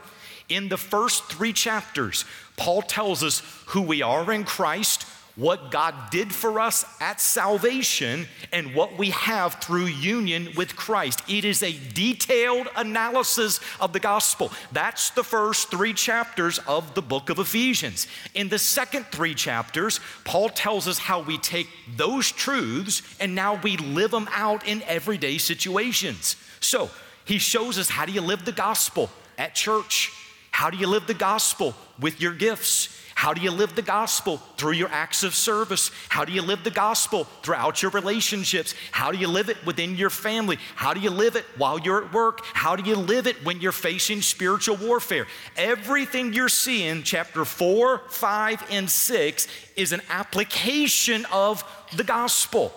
In 0.49 0.69
the 0.69 0.77
first 0.77 1.25
three 1.25 1.53
chapters, 1.53 2.25
Paul 2.55 2.81
tells 2.81 3.23
us 3.23 3.41
who 3.67 3.81
we 3.81 4.01
are 4.01 4.31
in 4.31 4.43
Christ, 4.43 5.07
what 5.35 5.69
God 5.71 5.93
did 6.11 6.33
for 6.33 6.59
us 6.59 6.85
at 7.01 7.19
salvation, 7.19 8.27
and 8.53 8.73
what 8.73 8.97
we 8.97 9.09
have 9.09 9.55
through 9.55 9.85
union 9.85 10.49
with 10.55 10.75
Christ. 10.75 11.21
It 11.27 11.43
is 11.43 11.61
a 11.61 11.77
detailed 11.93 12.67
analysis 12.75 13.59
of 13.81 13.91
the 13.91 13.99
gospel. 13.99 14.51
That's 14.71 15.09
the 15.09 15.23
first 15.23 15.71
three 15.71 15.93
chapters 15.93 16.59
of 16.59 16.93
the 16.93 17.01
book 17.01 17.29
of 17.29 17.39
Ephesians. 17.39 18.07
In 18.33 18.47
the 18.47 18.59
second 18.59 19.07
three 19.07 19.33
chapters, 19.33 19.99
Paul 20.23 20.49
tells 20.49 20.87
us 20.87 20.99
how 20.99 21.21
we 21.21 21.37
take 21.39 21.67
those 21.97 22.31
truths 22.31 23.01
and 23.19 23.35
now 23.35 23.59
we 23.61 23.77
live 23.77 24.11
them 24.11 24.29
out 24.31 24.65
in 24.65 24.83
everyday 24.83 25.37
situations. 25.37 26.37
So, 26.61 26.89
he 27.25 27.39
shows 27.39 27.79
us 27.79 27.89
how 27.89 28.05
do 28.05 28.11
you 28.11 28.21
live 28.21 28.45
the 28.45 28.51
gospel 28.51 29.09
at 29.37 29.55
church? 29.55 30.11
How 30.55 30.69
do 30.69 30.77
you 30.77 30.87
live 30.87 31.05
the 31.05 31.13
gospel 31.13 31.75
with 31.99 32.21
your 32.21 32.33
gifts? 32.33 32.87
How 33.13 33.33
do 33.33 33.41
you 33.41 33.51
live 33.51 33.75
the 33.75 33.81
gospel 33.81 34.37
through 34.55 34.71
your 34.71 34.87
acts 34.87 35.21
of 35.21 35.35
service? 35.35 35.91
How 36.07 36.23
do 36.23 36.31
you 36.31 36.41
live 36.41 36.63
the 36.63 36.71
gospel 36.71 37.25
throughout 37.43 37.81
your 37.81 37.91
relationships? 37.91 38.73
How 38.91 39.11
do 39.11 39.17
you 39.17 39.27
live 39.27 39.49
it 39.49 39.57
within 39.65 39.97
your 39.97 40.09
family? 40.09 40.57
How 40.75 40.93
do 40.93 41.01
you 41.01 41.09
live 41.09 41.35
it 41.35 41.43
while 41.57 41.77
you're 41.77 42.05
at 42.05 42.13
work? 42.13 42.39
How 42.53 42.77
do 42.77 42.89
you 42.89 42.95
live 42.95 43.27
it 43.27 43.43
when 43.43 43.59
you're 43.59 43.73
facing 43.73 44.21
spiritual 44.21 44.77
warfare? 44.77 45.27
Everything 45.57 46.31
you're 46.31 46.47
seeing, 46.47 47.03
chapter 47.03 47.43
four, 47.43 48.03
five, 48.07 48.65
and 48.71 48.89
six, 48.89 49.49
is 49.75 49.91
an 49.91 50.01
application 50.09 51.25
of 51.33 51.65
the 51.97 52.05
gospel. 52.05 52.71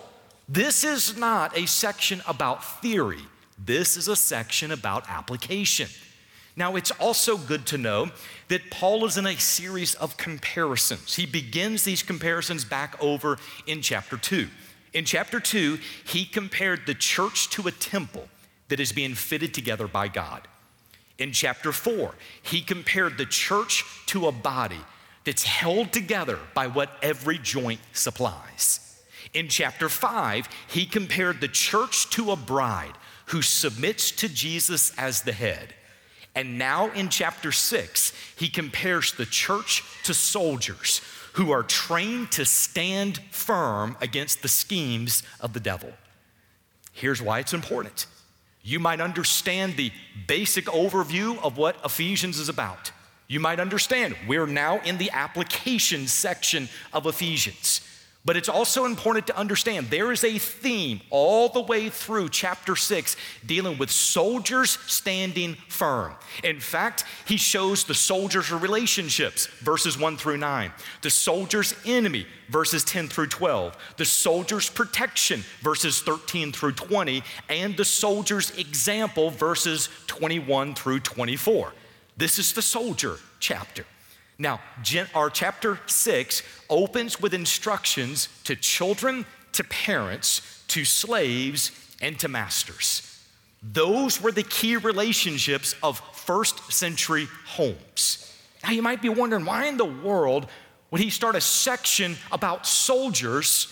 This 0.49 0.83
is 0.83 1.15
not 1.15 1.57
a 1.57 1.65
section 1.65 2.21
about 2.27 2.81
theory, 2.81 3.25
this 3.57 3.95
is 3.95 4.09
a 4.09 4.17
section 4.17 4.71
about 4.71 5.09
application. 5.09 5.87
Now, 6.59 6.75
it's 6.75 6.91
also 6.91 7.37
good 7.37 7.65
to 7.67 7.77
know 7.77 8.11
that 8.49 8.69
Paul 8.69 9.05
is 9.05 9.17
in 9.17 9.25
a 9.25 9.37
series 9.37 9.95
of 9.95 10.17
comparisons. 10.17 11.15
He 11.15 11.25
begins 11.25 11.85
these 11.85 12.03
comparisons 12.03 12.65
back 12.65 13.01
over 13.01 13.37
in 13.65 13.81
chapter 13.81 14.17
2. 14.17 14.49
In 14.91 15.05
chapter 15.05 15.39
2, 15.39 15.79
he 16.05 16.25
compared 16.25 16.85
the 16.85 16.95
church 16.95 17.49
to 17.51 17.69
a 17.69 17.71
temple 17.71 18.27
that 18.67 18.81
is 18.81 18.91
being 18.91 19.15
fitted 19.15 19.53
together 19.53 19.87
by 19.87 20.09
God. 20.09 20.49
In 21.17 21.31
chapter 21.31 21.71
4, 21.71 22.13
he 22.43 22.59
compared 22.59 23.17
the 23.17 23.25
church 23.25 23.85
to 24.07 24.27
a 24.27 24.33
body 24.33 24.81
that's 25.23 25.43
held 25.43 25.93
together 25.93 26.39
by 26.53 26.67
what 26.67 26.91
every 27.01 27.37
joint 27.37 27.79
supplies. 27.93 29.01
In 29.33 29.47
chapter 29.47 29.87
5, 29.87 30.49
he 30.67 30.85
compared 30.85 31.39
the 31.39 31.47
church 31.47 32.09
to 32.09 32.31
a 32.31 32.35
bride 32.35 32.97
who 33.27 33.41
submits 33.41 34.11
to 34.11 34.27
Jesus 34.27 34.91
as 34.97 35.21
the 35.21 35.31
head. 35.31 35.73
And 36.35 36.57
now 36.57 36.91
in 36.91 37.09
chapter 37.09 37.51
six, 37.51 38.13
he 38.37 38.49
compares 38.49 39.13
the 39.13 39.25
church 39.25 39.83
to 40.03 40.13
soldiers 40.13 41.01
who 41.33 41.51
are 41.51 41.63
trained 41.63 42.31
to 42.33 42.45
stand 42.45 43.19
firm 43.31 43.97
against 44.01 44.41
the 44.41 44.47
schemes 44.47 45.23
of 45.39 45.53
the 45.53 45.59
devil. 45.59 45.91
Here's 46.91 47.21
why 47.21 47.39
it's 47.39 47.53
important. 47.53 48.07
You 48.61 48.79
might 48.79 49.01
understand 49.01 49.77
the 49.77 49.91
basic 50.27 50.65
overview 50.65 51.41
of 51.43 51.57
what 51.57 51.77
Ephesians 51.83 52.39
is 52.39 52.49
about. 52.49 52.91
You 53.27 53.39
might 53.39 53.59
understand 53.59 54.15
we're 54.27 54.47
now 54.47 54.79
in 54.81 54.97
the 54.97 55.11
application 55.11 56.07
section 56.07 56.67
of 56.91 57.05
Ephesians. 57.05 57.81
But 58.25 58.35
it's 58.35 58.49
also 58.49 58.85
important 58.85 59.27
to 59.27 59.37
understand 59.37 59.89
there 59.89 60.11
is 60.11 60.25
a 60.25 60.37
theme 60.37 60.99
all 61.09 61.47
the 61.47 61.61
way 61.61 61.89
through 61.89 62.29
chapter 62.29 62.75
six 62.75 63.15
dealing 63.45 63.77
with 63.77 63.89
soldiers 63.89 64.71
standing 64.87 65.55
firm. 65.69 66.13
In 66.43 66.59
fact, 66.59 67.05
he 67.25 67.37
shows 67.37 67.85
the 67.85 67.93
soldiers' 67.93 68.51
relationships, 68.51 69.47
verses 69.61 69.97
one 69.97 70.17
through 70.17 70.37
nine, 70.37 70.73
the 71.01 71.09
soldier's 71.09 71.73
enemy, 71.85 72.27
verses 72.49 72.83
10 72.83 73.07
through 73.07 73.27
12, 73.27 73.77
the 73.95 74.05
soldier's 74.05 74.69
protection, 74.69 75.43
verses 75.61 76.01
13 76.01 76.51
through 76.51 76.73
20, 76.73 77.23
and 77.47 77.77
the 77.77 77.85
soldier's 77.85 78.51
example, 78.57 79.29
verses 79.29 79.87
21 80.07 80.75
through 80.75 80.99
24. 80.99 81.71
This 82.17 82.37
is 82.37 82.51
the 82.51 82.61
soldier 82.61 83.17
chapter. 83.39 83.85
Now, 84.41 84.61
our 85.13 85.29
chapter 85.29 85.79
six 85.85 86.43
opens 86.69 87.21
with 87.21 87.33
instructions 87.33 88.29
to 88.45 88.55
children, 88.55 89.25
to 89.51 89.65
parents, 89.65 90.63
to 90.69 90.85
slaves, 90.85 91.71
and 92.01 92.17
to 92.19 92.29
masters. 92.29 93.05
Those 93.61 94.21
were 94.21 94.31
the 94.31 94.43
key 94.43 94.77
relationships 94.77 95.75
of 95.83 95.99
first 96.13 96.71
century 96.71 97.27
homes. 97.45 98.33
Now, 98.63 98.71
you 98.71 98.81
might 98.81 99.01
be 99.01 99.09
wondering 99.09 99.43
why 99.43 99.65
in 99.65 99.75
the 99.75 99.83
world 99.83 100.47
would 100.89 101.01
he 101.01 101.09
start 101.09 101.35
a 101.35 101.41
section 101.41 102.15
about 102.31 102.65
soldiers 102.65 103.67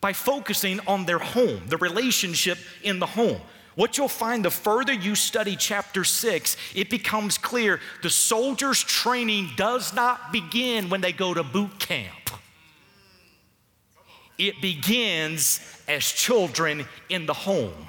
by 0.00 0.12
focusing 0.12 0.80
on 0.88 1.06
their 1.06 1.18
home, 1.20 1.62
the 1.68 1.76
relationship 1.76 2.58
in 2.82 2.98
the 2.98 3.06
home? 3.06 3.40
What 3.80 3.96
you'll 3.96 4.08
find 4.08 4.44
the 4.44 4.50
further 4.50 4.92
you 4.92 5.14
study 5.14 5.56
chapter 5.56 6.04
six, 6.04 6.58
it 6.74 6.90
becomes 6.90 7.38
clear 7.38 7.80
the 8.02 8.10
soldier's 8.10 8.82
training 8.82 9.52
does 9.56 9.94
not 9.94 10.32
begin 10.32 10.90
when 10.90 11.00
they 11.00 11.12
go 11.12 11.32
to 11.32 11.42
boot 11.42 11.78
camp. 11.78 12.28
It 14.36 14.60
begins 14.60 15.60
as 15.88 16.04
children 16.04 16.84
in 17.08 17.24
the 17.24 17.32
home. 17.32 17.86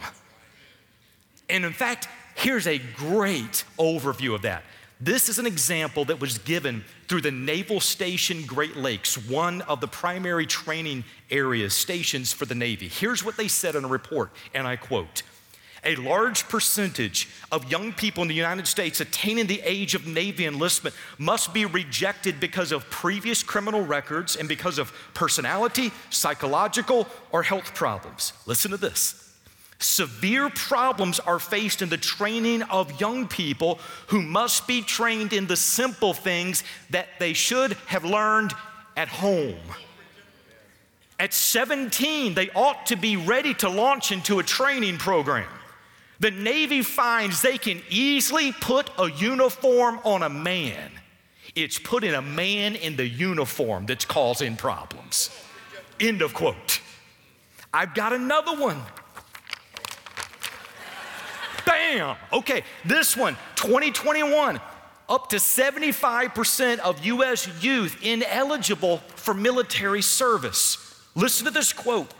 And 1.50 1.66
in 1.66 1.74
fact, 1.74 2.08
here's 2.36 2.68
a 2.68 2.78
great 2.78 3.66
overview 3.78 4.34
of 4.34 4.44
that. 4.44 4.64
This 5.02 5.28
is 5.28 5.40
an 5.40 5.46
example 5.46 6.06
that 6.06 6.22
was 6.22 6.38
given 6.38 6.86
through 7.10 7.22
the 7.22 7.32
Naval 7.32 7.82
Station 7.82 8.46
Great 8.46 8.78
Lakes, 8.78 9.18
one 9.28 9.60
of 9.64 9.82
the 9.82 9.90
primary 9.90 10.46
training 10.46 11.04
areas, 11.30 11.74
stations 11.74 12.32
for 12.32 12.46
the 12.46 12.56
Navy. 12.56 12.88
Here's 12.88 13.26
what 13.26 13.36
they 13.36 13.50
said 13.50 13.76
in 13.76 13.84
a 13.84 13.90
report, 13.90 14.32
and 14.54 14.66
I 14.66 14.78
quote 14.78 15.24
a 15.84 15.96
large 15.96 16.48
percentage 16.48 17.28
of 17.52 17.72
young 17.72 17.92
people 17.92 18.22
in 18.22 18.28
the 18.28 18.36
United 18.36 18.68
States 18.68 19.02
attaining 19.02 19.48
the 19.48 19.62
age 19.64 19.96
of 19.96 20.06
Navy 20.06 20.46
enlistment 20.46 20.96
must 21.18 21.54
be 21.54 21.66
rejected 21.66 22.40
because 22.40 22.72
of 22.72 22.90
previous 22.90 23.42
criminal 23.42 23.84
records 23.84 24.36
and 24.36 24.48
because 24.48 24.78
of 24.78 24.94
personality, 25.14 25.92
psychological, 26.12 27.08
or 27.32 27.42
health 27.42 27.74
problems. 27.74 28.34
Listen 28.46 28.72
to 28.72 28.78
this. 28.78 29.18
Severe 29.80 30.52
problems 30.52 31.20
are 31.20 31.40
faced 31.40 31.82
in 31.82 31.90
the 31.90 31.98
training 31.98 32.62
of 32.64 33.02
young 33.02 33.28
people 33.28 33.80
who 34.08 34.22
must 34.22 34.68
be 34.68 34.84
trained 34.84 35.34
in 35.34 35.48
the 35.48 35.56
simple 35.56 36.14
things 36.14 36.64
that 36.92 37.08
they 37.18 37.34
should 37.34 37.74
have 37.88 38.06
learned 38.06 38.54
at 38.96 39.08
home. 39.08 39.58
At 41.18 41.34
17, 41.34 42.36
they 42.36 42.52
ought 42.52 42.86
to 42.88 42.96
be 42.96 43.16
ready 43.16 43.56
to 43.56 43.70
launch 43.70 44.12
into 44.12 44.38
a 44.38 44.44
training 44.44 45.00
program. 45.00 45.48
The 46.22 46.30
Navy 46.30 46.84
finds 46.84 47.42
they 47.42 47.58
can 47.58 47.82
easily 47.90 48.52
put 48.52 48.92
a 49.00 49.10
uniform 49.10 50.00
on 50.04 50.22
a 50.22 50.30
man 50.30 50.92
It's 51.56 51.80
putting 51.80 52.14
a 52.14 52.22
man 52.22 52.76
in 52.76 52.96
the 52.96 53.08
uniform 53.08 53.88
that's 53.88 54.06
causing 54.06 54.56
problems. 54.56 55.32
End 56.00 56.22
of 56.22 56.34
quote. 56.34 56.80
I've 57.74 57.96
got 57.96 58.14
another 58.14 58.56
one. 58.56 58.80
Bam! 61.66 62.16
Okay, 62.32 62.64
this 62.86 63.18
one, 63.18 63.36
2021, 63.56 64.62
up 65.10 65.30
to 65.30 65.38
75% 65.38 66.80
of 66.80 67.04
US 67.06 67.64
youth 67.64 67.98
ineligible 68.04 68.98
for 69.16 69.34
military 69.34 70.04
service. 70.04 70.78
Listen 71.16 71.46
to 71.46 71.52
this 71.52 71.74
quote 71.74 72.14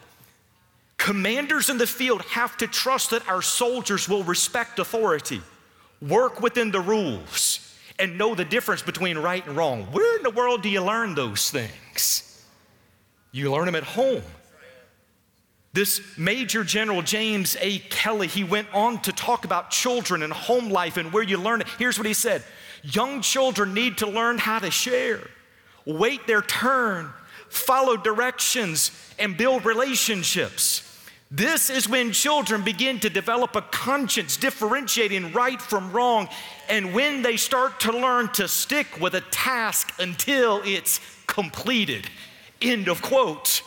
Commanders 1.02 1.72
in 1.72 1.80
the 1.80 1.88
field 1.88 2.22
have 2.26 2.56
to 2.58 2.68
trust 2.68 3.10
that 3.10 3.28
our 3.28 3.42
soldiers 3.42 4.08
will 4.08 4.24
respect 4.24 4.78
authority, 4.78 5.42
work 6.00 6.42
within 6.42 6.70
the 6.70 6.80
rules, 6.80 7.76
and 7.98 8.20
know 8.20 8.36
the 8.36 8.46
difference 8.46 8.84
between 8.84 9.18
right 9.18 9.44
and 9.48 9.58
wrong. 9.58 9.86
Where 9.86 10.18
in 10.18 10.22
the 10.22 10.30
world 10.30 10.62
do 10.62 10.70
you 10.70 10.80
learn 10.80 11.16
those 11.16 11.50
things? 11.50 12.46
You 13.32 13.52
learn 13.52 13.66
them 13.66 13.74
at 13.74 13.84
home. 13.84 14.22
This 15.74 16.02
Major 16.20 16.64
General 16.64 17.02
James 17.02 17.58
A. 17.60 17.80
Kelly, 17.80 18.28
he 18.28 18.44
went 18.44 18.68
on 18.72 19.02
to 19.02 19.12
talk 19.12 19.44
about 19.44 19.72
children 19.72 20.22
and 20.22 20.32
home 20.32 20.70
life 20.70 20.98
and 20.98 21.12
where 21.12 21.24
you 21.24 21.38
learn 21.38 21.62
it. 21.62 21.68
Here's 21.80 21.98
what 21.98 22.06
he 22.06 22.14
said 22.14 22.44
Young 22.84 23.22
children 23.22 23.74
need 23.74 23.98
to 23.98 24.08
learn 24.08 24.38
how 24.38 24.60
to 24.60 24.70
share, 24.70 25.22
wait 25.84 26.28
their 26.28 26.44
turn, 26.44 27.12
follow 27.50 27.98
directions, 27.98 28.92
and 29.18 29.36
build 29.36 29.66
relationships. 29.66 30.90
This 31.34 31.70
is 31.70 31.88
when 31.88 32.12
children 32.12 32.62
begin 32.62 33.00
to 33.00 33.10
develop 33.10 33.56
a 33.56 33.62
conscience 33.62 34.36
differentiating 34.36 35.32
right 35.32 35.62
from 35.62 35.94
wrong, 35.94 36.28
and 36.68 36.94
when 36.94 37.22
they 37.22 37.38
start 37.38 37.80
to 37.82 37.94
learn 37.94 38.28
to 38.34 38.50
stick 38.50 39.00
with 39.00 39.16
a 39.16 39.22
task 39.22 39.94
until 39.98 40.62
it's 40.66 41.00
completed. 41.28 42.10
End 42.62 42.90
of 42.90 43.02
quote. 43.02 43.64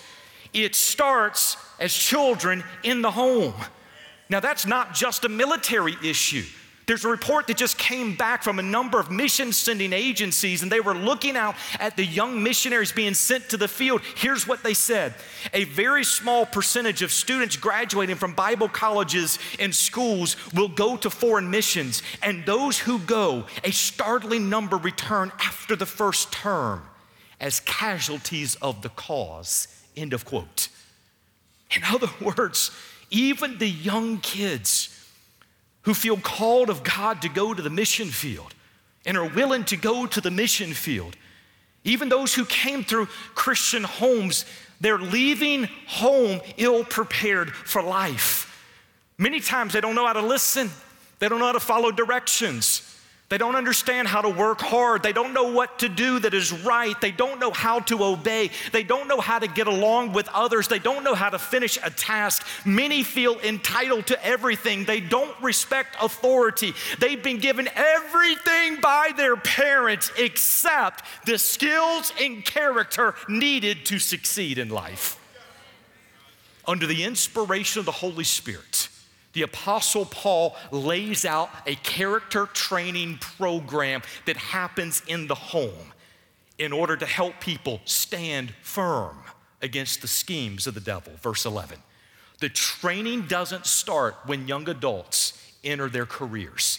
It 0.53 0.75
starts 0.75 1.57
as 1.81 1.95
children 1.95 2.63
in 2.83 3.01
the 3.01 3.11
home. 3.11 3.55
Now, 4.29 4.41
that's 4.41 4.67
not 4.67 4.95
just 4.95 5.25
a 5.25 5.31
military 5.31 5.97
issue. 6.05 6.45
There's 6.87 7.05
a 7.05 7.09
report 7.09 7.47
that 7.47 7.57
just 7.57 7.79
came 7.79 8.15
back 8.15 8.43
from 8.43 8.59
a 8.59 8.63
number 8.63 9.01
of 9.01 9.11
mission 9.11 9.53
sending 9.53 9.93
agencies, 9.93 10.63
and 10.63 10.71
they 10.71 10.81
were 10.81 10.95
looking 10.95 11.35
out 11.37 11.55
at 11.81 11.97
the 11.97 12.05
young 12.05 12.43
missionaries 12.43 12.93
being 12.93 13.15
sent 13.15 13.49
to 13.51 13.57
the 13.57 13.69
field. 13.69 14.03
Here's 14.17 14.47
what 14.47 14.63
they 14.63 14.75
said 14.75 15.15
A 15.55 15.65
very 15.65 16.05
small 16.05 16.45
percentage 16.45 17.01
of 17.01 17.11
students 17.11 17.57
graduating 17.57 18.17
from 18.17 18.35
Bible 18.35 18.69
colleges 18.69 19.39
and 19.59 19.75
schools 19.75 20.37
will 20.53 20.69
go 20.69 20.97
to 20.99 21.09
foreign 21.09 21.51
missions, 21.51 22.03
and 22.23 22.45
those 22.45 22.79
who 22.79 22.99
go, 22.99 23.47
a 23.63 23.71
startling 23.71 24.51
number 24.51 24.77
return 24.77 25.33
after 25.41 25.75
the 25.77 25.87
first 25.87 26.33
term 26.33 26.83
as 27.41 27.61
casualties 27.61 28.57
of 28.57 28.83
the 28.83 28.91
cause. 28.91 29.69
End 29.97 30.13
of 30.13 30.25
quote. 30.25 30.69
In 31.75 31.83
other 31.85 32.09
words, 32.21 32.71
even 33.11 33.59
the 33.59 33.69
young 33.69 34.19
kids 34.19 34.94
who 35.85 35.95
feel 35.95 36.17
called 36.17 36.71
of 36.71 36.83
God 36.83 37.23
to 37.23 37.29
go 37.29 37.55
to 37.55 37.63
the 37.63 37.71
mission 37.71 38.09
field 38.09 38.55
and 39.07 39.17
are 39.17 39.29
willing 39.29 39.65
to 39.65 39.77
go 39.77 40.07
to 40.07 40.21
the 40.21 40.31
mission 40.31 40.73
field, 40.73 41.17
even 41.85 42.09
those 42.09 42.35
who 42.35 42.45
came 42.45 42.83
through 42.83 43.07
Christian 43.35 43.85
homes, 43.85 44.47
they're 44.81 44.99
leaving 44.99 45.69
home 45.87 46.41
ill 46.57 46.85
prepared 46.85 47.53
for 47.53 47.83
life. 47.83 48.51
Many 49.19 49.41
times 49.41 49.75
they 49.75 49.81
don't 49.81 49.95
know 49.95 50.07
how 50.07 50.15
to 50.15 50.23
listen, 50.23 50.71
they 51.19 51.29
don't 51.29 51.39
know 51.39 51.47
how 51.47 51.53
to 51.53 51.61
follow 51.61 51.91
directions. 51.91 52.94
They 53.31 53.39
don't 53.39 53.57
understand 53.57 54.07
how 54.07 54.21
to 54.21 54.29
work 54.29 54.61
hard. 54.61 55.03
They 55.03 55.15
don't 55.15 55.33
know 55.33 55.51
what 55.51 55.79
to 55.79 55.89
do 55.89 56.19
that 56.19 56.35
is 56.35 56.53
right. 56.53 56.99
They 57.01 57.11
don't 57.11 57.41
know 57.41 57.51
how 57.51 57.81
to 57.81 58.05
obey. 58.05 58.51
They 58.71 58.83
don't 58.83 59.09
know 59.09 59.21
how 59.21 59.39
to 59.39 59.49
get 59.49 59.67
along 59.67 60.13
with 60.13 60.29
others. 60.29 60.69
They 60.69 60.79
don't 60.79 61.03
know 61.03 61.15
how 61.15 61.31
to 61.31 61.39
finish 61.39 61.79
a 61.83 61.91
task. 61.91 62.47
Many 62.67 63.03
feel 63.03 63.41
entitled 63.41 64.09
to 64.09 64.25
everything. 64.25 64.85
They 64.85 65.01
don't 65.01 65.35
respect 65.43 65.97
authority. 66.03 66.75
They've 66.99 67.23
been 67.23 67.39
given 67.39 67.69
everything 67.75 68.81
by 68.83 69.13
their 69.17 69.37
parents 69.37 70.13
except 70.19 71.03
the 71.25 71.39
skills 71.39 72.13
and 72.21 72.45
character 72.45 73.15
needed 73.27 73.87
to 73.87 73.99
succeed 73.99 74.59
in 74.59 74.69
life. 74.69 75.19
Under 76.67 76.87
the 76.87 77.05
inspiration 77.05 77.81
of 77.81 77.87
the 77.87 77.93
Holy 77.93 78.25
Spirit, 78.25 78.89
the 79.35 79.43
Apostle 79.43 80.07
Paul 80.07 80.57
lays 80.71 81.25
out 81.25 81.51
a 81.67 81.75
character 81.77 82.47
training 82.47 83.19
program 83.19 84.03
that 84.27 84.37
happens 84.37 85.03
in 85.07 85.27
the 85.27 85.35
home 85.35 85.93
in 86.59 86.73
order 86.73 86.97
to 86.97 87.07
help 87.07 87.41
people 87.41 87.81
stand 87.85 88.53
firm 88.63 89.19
against 89.61 90.01
the 90.01 90.09
schemes 90.09 90.67
of 90.67 90.75
the 90.75 90.81
devil. 90.81 91.13
Verse 91.21 91.45
11. 91.45 91.79
The 92.41 92.49
training 92.49 93.23
doesn't 93.23 93.67
start 93.67 94.17
when 94.27 94.49
young 94.49 94.69
adults 94.69 95.41
enter 95.63 95.89
their 95.89 96.07
careers. 96.07 96.79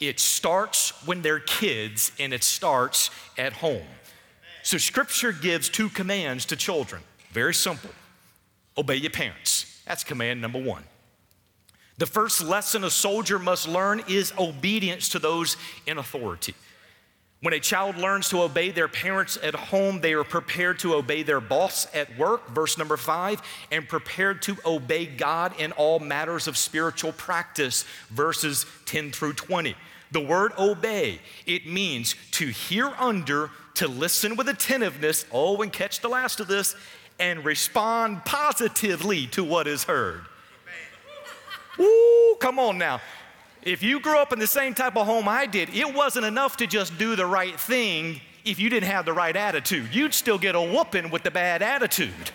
It 0.00 0.18
starts 0.18 0.90
when 1.06 1.22
they're 1.22 1.40
kids 1.40 2.12
and 2.18 2.32
it 2.32 2.42
starts 2.42 3.10
at 3.38 3.52
home. 3.54 3.86
So, 4.64 4.78
scripture 4.78 5.32
gives 5.32 5.68
two 5.68 5.88
commands 5.88 6.44
to 6.46 6.56
children. 6.56 7.02
Very 7.30 7.54
simple 7.54 7.90
obey 8.76 8.96
your 8.96 9.10
parents. 9.10 9.82
That's 9.86 10.02
command 10.04 10.40
number 10.40 10.60
one. 10.60 10.84
The 11.98 12.06
first 12.06 12.42
lesson 12.42 12.84
a 12.84 12.90
soldier 12.90 13.38
must 13.38 13.68
learn 13.68 14.02
is 14.08 14.32
obedience 14.38 15.08
to 15.10 15.18
those 15.18 15.56
in 15.86 15.98
authority. 15.98 16.54
When 17.42 17.54
a 17.54 17.60
child 17.60 17.96
learns 17.96 18.28
to 18.28 18.42
obey 18.42 18.70
their 18.70 18.86
parents 18.86 19.36
at 19.42 19.54
home, 19.56 20.00
they 20.00 20.12
are 20.12 20.22
prepared 20.22 20.78
to 20.80 20.94
obey 20.94 21.24
their 21.24 21.40
boss 21.40 21.88
at 21.92 22.16
work, 22.16 22.48
verse 22.50 22.78
number 22.78 22.96
five, 22.96 23.42
and 23.72 23.88
prepared 23.88 24.42
to 24.42 24.56
obey 24.64 25.06
God 25.06 25.58
in 25.58 25.72
all 25.72 25.98
matters 25.98 26.46
of 26.46 26.56
spiritual 26.56 27.10
practice, 27.12 27.84
verses 28.10 28.64
10 28.86 29.10
through 29.10 29.32
20. 29.32 29.74
The 30.12 30.20
word 30.20 30.52
obey, 30.56 31.18
it 31.44 31.66
means 31.66 32.14
to 32.32 32.46
hear 32.46 32.92
under, 32.96 33.50
to 33.74 33.88
listen 33.88 34.36
with 34.36 34.48
attentiveness, 34.48 35.26
oh, 35.32 35.62
and 35.62 35.72
catch 35.72 36.00
the 36.00 36.08
last 36.08 36.38
of 36.38 36.46
this, 36.46 36.76
and 37.18 37.44
respond 37.44 38.24
positively 38.24 39.26
to 39.28 39.42
what 39.42 39.66
is 39.66 39.84
heard. 39.84 40.26
Woo, 41.78 42.36
come 42.36 42.58
on 42.58 42.78
now. 42.78 43.00
If 43.62 43.82
you 43.82 44.00
grew 44.00 44.18
up 44.18 44.32
in 44.32 44.38
the 44.38 44.46
same 44.46 44.74
type 44.74 44.96
of 44.96 45.06
home 45.06 45.28
I 45.28 45.46
did, 45.46 45.68
it 45.74 45.94
wasn't 45.94 46.26
enough 46.26 46.56
to 46.58 46.66
just 46.66 46.98
do 46.98 47.14
the 47.14 47.26
right 47.26 47.58
thing 47.58 48.20
if 48.44 48.58
you 48.58 48.68
didn't 48.68 48.88
have 48.88 49.04
the 49.04 49.12
right 49.12 49.34
attitude. 49.34 49.94
You'd 49.94 50.14
still 50.14 50.38
get 50.38 50.54
a 50.54 50.60
whooping 50.60 51.10
with 51.10 51.22
the 51.22 51.30
bad 51.30 51.62
attitude. 51.62 52.32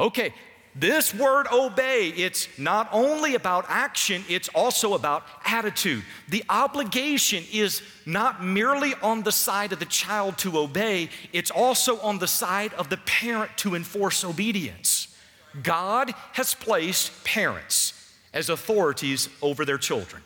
Okay, 0.00 0.34
this 0.74 1.14
word 1.14 1.46
obey, 1.50 2.08
it's 2.08 2.48
not 2.58 2.88
only 2.92 3.34
about 3.34 3.64
action, 3.68 4.24
it's 4.28 4.48
also 4.48 4.94
about 4.94 5.24
attitude. 5.44 6.04
The 6.28 6.44
obligation 6.50 7.44
is 7.50 7.80
not 8.04 8.44
merely 8.44 8.94
on 9.02 9.22
the 9.22 9.32
side 9.32 9.72
of 9.72 9.78
the 9.78 9.86
child 9.86 10.36
to 10.38 10.58
obey, 10.58 11.08
it's 11.32 11.50
also 11.50 11.98
on 12.00 12.18
the 12.18 12.28
side 12.28 12.74
of 12.74 12.90
the 12.90 12.98
parent 12.98 13.56
to 13.58 13.74
enforce 13.74 14.22
obedience. 14.22 15.16
God 15.62 16.12
has 16.32 16.52
placed 16.54 17.24
parents 17.24 17.95
as 18.36 18.50
authorities 18.50 19.30
over 19.40 19.64
their 19.64 19.78
children. 19.78 20.22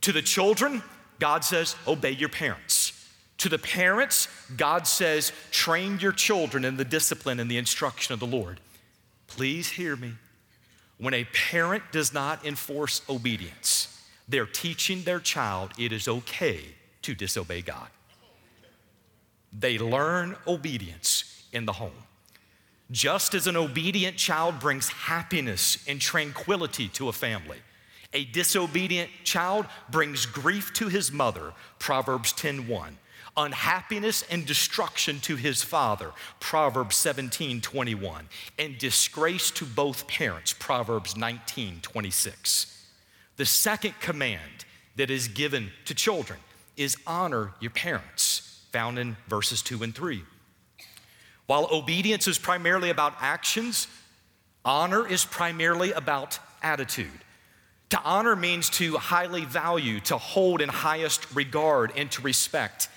To 0.00 0.12
the 0.12 0.22
children, 0.22 0.82
God 1.18 1.44
says, 1.44 1.76
obey 1.86 2.12
your 2.12 2.30
parents. 2.30 2.94
To 3.36 3.50
the 3.50 3.58
parents, 3.58 4.28
God 4.56 4.86
says, 4.86 5.30
train 5.50 5.98
your 6.00 6.12
children 6.12 6.64
in 6.64 6.78
the 6.78 6.86
discipline 6.86 7.38
and 7.38 7.50
the 7.50 7.58
instruction 7.58 8.14
of 8.14 8.18
the 8.18 8.26
Lord. 8.26 8.60
Please 9.26 9.68
hear 9.68 9.94
me. 9.94 10.14
When 10.96 11.12
a 11.12 11.24
parent 11.24 11.82
does 11.92 12.14
not 12.14 12.46
enforce 12.46 13.02
obedience, 13.10 14.02
they're 14.26 14.46
teaching 14.46 15.02
their 15.02 15.20
child 15.20 15.72
it 15.78 15.92
is 15.92 16.08
okay 16.08 16.60
to 17.02 17.14
disobey 17.14 17.60
God. 17.60 17.88
They 19.52 19.78
learn 19.78 20.34
obedience 20.46 21.44
in 21.52 21.66
the 21.66 21.72
home. 21.72 22.04
Just 22.90 23.34
as 23.34 23.46
an 23.46 23.56
obedient 23.56 24.16
child 24.16 24.58
brings 24.58 24.88
happiness 24.88 25.78
and 25.86 26.00
tranquility 26.00 26.88
to 26.88 27.08
a 27.08 27.12
family, 27.12 27.58
a 28.12 28.24
disobedient 28.24 29.10
child 29.22 29.66
brings 29.90 30.26
grief 30.26 30.72
to 30.74 30.88
his 30.88 31.12
mother, 31.12 31.52
Proverbs 31.78 32.32
10:1. 32.32 32.98
Unhappiness 33.36 34.22
and 34.22 34.44
destruction 34.44 35.20
to 35.20 35.36
his 35.36 35.62
father, 35.62 36.12
Proverbs 36.40 36.96
17:21, 36.96 38.28
and 38.58 38.76
disgrace 38.76 39.52
to 39.52 39.64
both 39.64 40.08
parents, 40.08 40.52
Proverbs 40.52 41.16
19:26. 41.16 42.66
The 43.36 43.46
second 43.46 44.00
command 44.00 44.64
that 44.96 45.10
is 45.10 45.28
given 45.28 45.72
to 45.84 45.94
children 45.94 46.40
is 46.76 46.96
honor 47.06 47.54
your 47.60 47.70
parents, 47.70 48.62
found 48.72 48.98
in 48.98 49.16
verses 49.28 49.62
2 49.62 49.84
and 49.84 49.94
3. 49.94 50.24
While 51.50 51.66
obedience 51.72 52.28
is 52.28 52.38
primarily 52.38 52.90
about 52.90 53.16
actions, 53.20 53.88
honor 54.64 55.04
is 55.04 55.24
primarily 55.24 55.90
about 55.90 56.38
attitude. 56.62 57.24
To 57.88 58.00
honor 58.04 58.36
means 58.36 58.70
to 58.70 58.96
highly 58.98 59.44
value, 59.46 59.98
to 60.02 60.16
hold 60.16 60.60
in 60.60 60.68
highest 60.68 61.26
regard, 61.34 61.92
and 61.96 62.08
to 62.12 62.22
respect. 62.22 62.88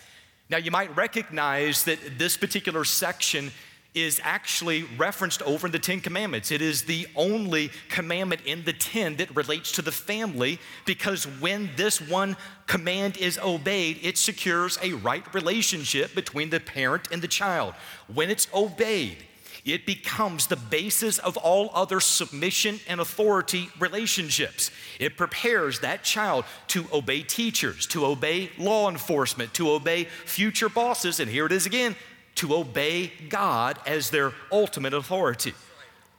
Now, 0.52 0.58
you 0.58 0.70
might 0.70 0.96
recognize 0.96 1.86
that 1.86 2.20
this 2.20 2.38
particular 2.38 2.86
section 2.86 3.50
is 3.93 4.19
actually 4.23 4.84
referenced 4.97 5.41
over 5.43 5.67
in 5.67 5.71
the 5.71 5.79
Ten 5.79 5.99
Commandments. 5.99 6.51
It 6.51 6.62
is 6.62 6.84
the 6.84 7.08
only 7.15 7.71
commandment 7.89 8.41
in 8.45 8.63
the 8.63 8.73
Ten 8.73 9.17
that 9.17 9.36
relates 9.36 9.71
to 9.73 9.82
the 9.82 9.91
family 9.91 10.60
because 10.86 11.25
when 11.39 11.69
this 11.75 12.01
one 12.01 12.36
command 12.65 13.17
is 13.17 13.38
obeyed, 13.38 13.99
it 14.01 14.17
secures 14.17 14.79
a 14.82 14.93
right 14.93 15.23
relationship 15.34 16.15
between 16.15 16.49
the 16.49 16.60
parent 16.60 17.08
and 17.12 17.21
the 17.21 17.27
child. 17.27 17.75
When 18.12 18.32
it's 18.32 18.47
obeyed, 18.53 19.17
it 19.65 19.86
becomes 19.86 20.47
the 20.47 20.58
basis 20.58 21.19
of 21.19 21.38
all 21.38 21.69
other 21.73 21.99
submission 21.99 22.79
and 22.88 22.99
authority 22.99 23.69
relationships. 23.79 24.71
It 24.99 25.15
prepares 25.15 25.79
that 25.79 26.03
child 26.03 26.43
to 26.69 26.86
obey 26.91 27.21
teachers, 27.21 27.88
to 27.88 28.06
obey 28.06 28.49
law 28.58 28.89
enforcement, 28.89 29.53
to 29.53 29.71
obey 29.71 30.06
future 30.25 30.67
bosses, 30.67 31.21
and 31.21 31.32
here 31.32 31.45
it 31.45 31.53
is 31.53 31.65
again 31.65 31.95
to 32.36 32.56
obey 32.56 33.12
God 33.30 33.80
as 33.86 34.10
their 34.10 34.34
ultimate 34.52 34.93
authority. 34.93 35.54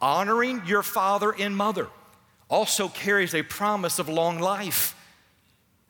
Honoring 0.00 0.62
your 0.66 0.82
father 0.82 1.34
and 1.38 1.56
mother 1.56 1.88
also 2.48 2.88
carries 2.88 3.34
a 3.34 3.42
promise 3.42 3.98
of 3.98 4.08
long 4.08 4.38
life. 4.38 4.94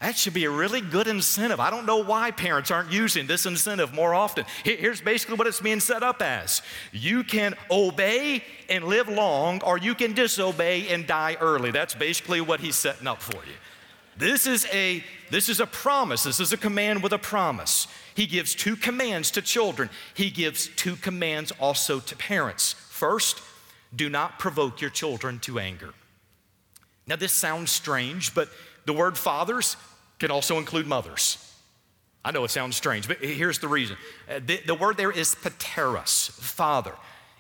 That 0.01 0.17
should 0.17 0.35
be 0.35 0.45
a 0.45 0.51
really 0.51 0.83
good 0.83 1.07
incentive. 1.07 1.61
I 1.61 1.71
don't 1.71 1.87
know 1.87 2.05
why 2.05 2.31
parents 2.31 2.71
aren't 2.71 2.93
using 2.93 3.27
this 3.27 3.47
incentive 3.47 3.95
more 3.95 4.13
often. 4.15 4.45
Here's 4.63 5.01
basically 5.01 5.37
what 5.37 5.47
it's 5.47 5.61
being 5.61 5.81
set 5.81 6.03
up 6.03 6.21
as 6.21 6.63
you 6.93 7.25
can 7.25 7.55
obey 7.71 8.45
and 8.69 8.85
live 8.85 9.09
long, 9.09 9.63
or 9.63 9.79
you 9.79 9.95
can 9.95 10.13
disobey 10.13 10.89
and 10.89 11.07
die 11.07 11.37
early. 11.41 11.71
That's 11.71 11.95
basically 11.95 12.41
what 12.41 12.61
he's 12.61 12.77
setting 12.77 13.07
up 13.07 13.23
for 13.23 13.37
you. 13.47 13.55
This 14.17 14.47
is 14.47 14.67
a, 14.73 15.03
this 15.31 15.49
is 15.49 15.61
a 15.61 15.67
promise, 15.67 16.23
this 16.23 16.39
is 16.39 16.53
a 16.53 16.57
command 16.57 17.03
with 17.03 17.13
a 17.13 17.19
promise. 17.19 17.89
He 18.15 18.27
gives 18.27 18.55
two 18.55 18.77
commands 18.77 19.31
to 19.33 19.43
children, 19.43 19.91
he 20.15 20.31
gives 20.31 20.69
two 20.69 20.97
commands 20.97 21.53
also 21.61 22.01
to 22.01 22.17
parents. 22.17 22.73
First, 22.73 23.41
do 23.95 24.09
not 24.09 24.39
provoke 24.39 24.81
your 24.81 24.91
children 24.91 25.39
to 25.41 25.59
anger. 25.59 25.95
Now, 27.07 27.17
this 27.17 27.33
sounds 27.33 27.71
strange, 27.71 28.35
but 28.35 28.49
the 28.87 28.93
word 28.93 29.19
fathers 29.19 29.77
can 30.19 30.31
also 30.31 30.59
include 30.59 30.87
mothers. 30.87 31.39
I 32.25 32.31
know 32.31 32.45
it 32.45 32.51
sounds 32.51 32.77
strange, 32.77 33.07
but 33.07 33.19
here's 33.19 33.59
the 33.59 33.69
reason. 33.69 33.97
Uh, 34.29 34.41
the, 34.45 34.61
the 34.67 34.75
word 34.75 34.97
there 34.97 35.11
is 35.11 35.35
pateros, 35.35 36.31
father. 36.31 36.95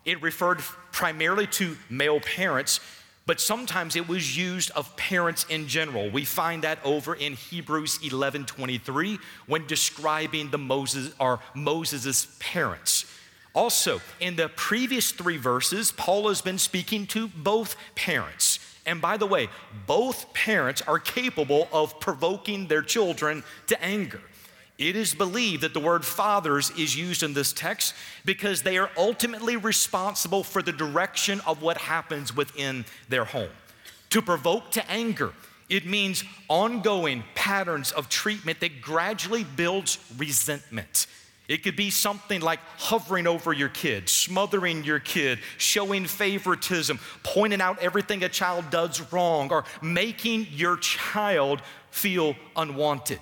It 0.04 0.20
referred 0.20 0.58
primarily 0.92 1.46
to 1.48 1.76
male 1.88 2.20
parents, 2.20 2.80
but 3.26 3.40
sometimes 3.40 3.96
it 3.96 4.06
was 4.08 4.36
used 4.36 4.70
of 4.72 4.94
parents 4.96 5.46
in 5.48 5.66
general. 5.66 6.10
We 6.10 6.24
find 6.24 6.62
that 6.62 6.78
over 6.84 7.14
in 7.14 7.34
Hebrews 7.34 7.98
11:23 8.02 9.18
when 9.46 9.66
describing 9.66 10.50
the 10.50 10.58
Moses 10.58 11.14
or 11.18 11.40
Moses' 11.54 12.26
parents. 12.38 13.06
Also, 13.54 14.00
in 14.20 14.36
the 14.36 14.48
previous 14.48 15.12
3 15.12 15.36
verses, 15.36 15.92
Paul 15.92 16.28
has 16.28 16.42
been 16.42 16.58
speaking 16.58 17.06
to 17.08 17.28
both 17.28 17.76
parents. 17.94 18.58
And 18.84 19.00
by 19.00 19.16
the 19.16 19.26
way, 19.26 19.48
both 19.86 20.34
parents 20.34 20.82
are 20.82 20.98
capable 20.98 21.68
of 21.72 21.98
provoking 22.00 22.66
their 22.66 22.82
children 22.82 23.44
to 23.68 23.82
anger. 23.82 24.20
It 24.76 24.96
is 24.96 25.14
believed 25.14 25.62
that 25.62 25.72
the 25.72 25.80
word 25.80 26.04
fathers 26.04 26.70
is 26.76 26.96
used 26.96 27.22
in 27.22 27.32
this 27.32 27.52
text 27.52 27.94
because 28.24 28.62
they 28.62 28.76
are 28.76 28.90
ultimately 28.96 29.56
responsible 29.56 30.42
for 30.42 30.62
the 30.62 30.72
direction 30.72 31.40
of 31.46 31.62
what 31.62 31.78
happens 31.78 32.34
within 32.34 32.84
their 33.08 33.24
home. 33.24 33.50
To 34.10 34.20
provoke 34.20 34.72
to 34.72 34.90
anger, 34.90 35.32
it 35.68 35.86
means 35.86 36.24
ongoing 36.48 37.22
patterns 37.34 37.92
of 37.92 38.08
treatment 38.08 38.60
that 38.60 38.80
gradually 38.80 39.44
builds 39.44 39.98
resentment. 40.16 41.06
It 41.46 41.62
could 41.62 41.76
be 41.76 41.90
something 41.90 42.40
like 42.40 42.58
hovering 42.78 43.26
over 43.26 43.52
your 43.52 43.68
kid, 43.68 44.08
smothering 44.08 44.82
your 44.82 44.98
kid, 44.98 45.38
showing 45.58 46.06
favoritism, 46.06 46.98
pointing 47.22 47.60
out 47.60 47.78
everything 47.80 48.24
a 48.24 48.28
child 48.28 48.70
does 48.70 49.12
wrong, 49.12 49.52
or 49.52 49.64
making 49.82 50.48
your 50.50 50.78
child 50.78 51.60
feel 51.90 52.34
unwanted. 52.56 53.20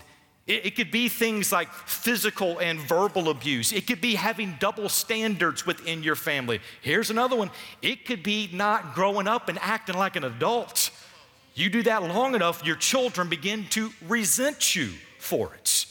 It, 0.52 0.76
could 0.76 0.90
be 0.90 1.08
things 1.08 1.50
like 1.50 1.72
physical 1.72 2.58
and 2.58 2.78
verbal 2.78 3.28
abuse. 3.28 3.72
It 3.72 3.86
could 3.86 4.00
be 4.00 4.14
having 4.14 4.56
double 4.60 4.88
standards 4.88 5.64
within 5.64 6.02
your 6.02 6.16
family. 6.16 6.60
Here's 6.80 7.10
another 7.10 7.36
one 7.36 7.50
it 7.80 8.04
could 8.04 8.22
be 8.22 8.50
not 8.52 8.94
growing 8.94 9.26
up 9.26 9.48
and 9.48 9.58
acting 9.60 9.96
like 9.96 10.16
an 10.16 10.24
adult. 10.24 10.90
You 11.54 11.70
do 11.70 11.82
that 11.84 12.02
long 12.02 12.34
enough, 12.34 12.64
your 12.64 12.76
children 12.76 13.28
begin 13.28 13.66
to 13.70 13.90
resent 14.08 14.74
you 14.74 14.90
for 15.18 15.54
it. 15.54 15.86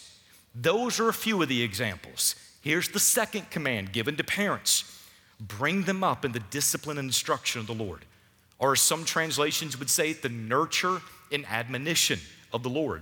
Those 0.56 1.00
are 1.00 1.10
a 1.10 1.14
few 1.14 1.42
of 1.42 1.50
the 1.50 1.62
examples. 1.62 2.36
Here's 2.62 2.90
the 2.90 3.00
second 3.00 3.50
command 3.50 3.92
given 3.92 4.16
to 4.18 4.24
parents 4.24 4.84
bring 5.40 5.84
them 5.84 6.04
up 6.04 6.24
in 6.24 6.32
the 6.32 6.40
discipline 6.40 6.98
and 6.98 7.08
instruction 7.08 7.62
of 7.62 7.68
the 7.68 7.74
Lord. 7.74 8.06
Or 8.60 8.74
as 8.74 8.82
some 8.82 9.06
translations 9.06 9.80
would 9.80 9.90
say, 9.90 10.14
the 10.14 10.30
nurture 10.30 11.02
and 11.32 11.46
admonition 11.48 12.20
of 12.54 12.62
the 12.62 12.70
Lord. 12.70 13.02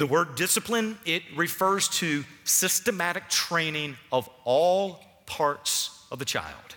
The 0.00 0.06
word 0.06 0.34
discipline, 0.34 0.96
it 1.04 1.22
refers 1.36 1.86
to 1.98 2.24
systematic 2.44 3.28
training 3.28 3.98
of 4.10 4.30
all 4.44 4.98
parts 5.26 6.06
of 6.10 6.18
the 6.18 6.24
child. 6.24 6.76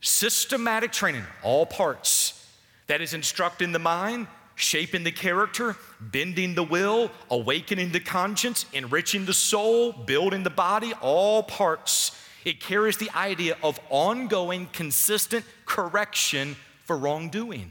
Systematic 0.00 0.90
training, 0.90 1.22
all 1.44 1.64
parts. 1.64 2.44
That 2.88 3.00
is 3.00 3.14
instructing 3.14 3.70
the 3.70 3.78
mind, 3.78 4.26
shaping 4.56 5.04
the 5.04 5.12
character, 5.12 5.76
bending 6.00 6.56
the 6.56 6.64
will, 6.64 7.12
awakening 7.30 7.92
the 7.92 8.00
conscience, 8.00 8.66
enriching 8.72 9.24
the 9.24 9.32
soul, 9.32 9.92
building 9.92 10.42
the 10.42 10.50
body, 10.50 10.94
all 10.94 11.44
parts. 11.44 12.20
It 12.44 12.58
carries 12.58 12.96
the 12.96 13.10
idea 13.14 13.56
of 13.62 13.78
ongoing, 13.90 14.66
consistent 14.72 15.44
correction 15.66 16.56
for 16.82 16.98
wrongdoing. 16.98 17.70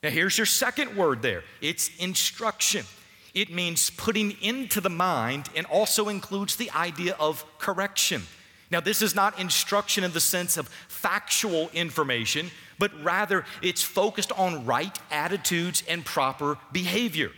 Now, 0.00 0.10
here's 0.10 0.38
your 0.38 0.46
second 0.46 0.96
word 0.96 1.22
there 1.22 1.42
it's 1.60 1.90
instruction. 1.98 2.86
It 3.34 3.52
means 3.52 3.90
putting 3.90 4.32
into 4.42 4.80
the 4.80 4.90
mind 4.90 5.48
and 5.54 5.66
also 5.66 6.08
includes 6.08 6.56
the 6.56 6.70
idea 6.72 7.16
of 7.18 7.44
correction. 7.58 8.22
Now, 8.70 8.80
this 8.80 9.02
is 9.02 9.14
not 9.14 9.38
instruction 9.38 10.04
in 10.04 10.12
the 10.12 10.20
sense 10.20 10.56
of 10.56 10.68
factual 10.88 11.70
information, 11.74 12.50
but 12.78 12.92
rather 13.02 13.44
it's 13.62 13.82
focused 13.82 14.32
on 14.32 14.64
right 14.64 14.96
attitudes 15.10 15.82
and 15.88 16.04
proper 16.04 16.56
behavior. 16.72 17.32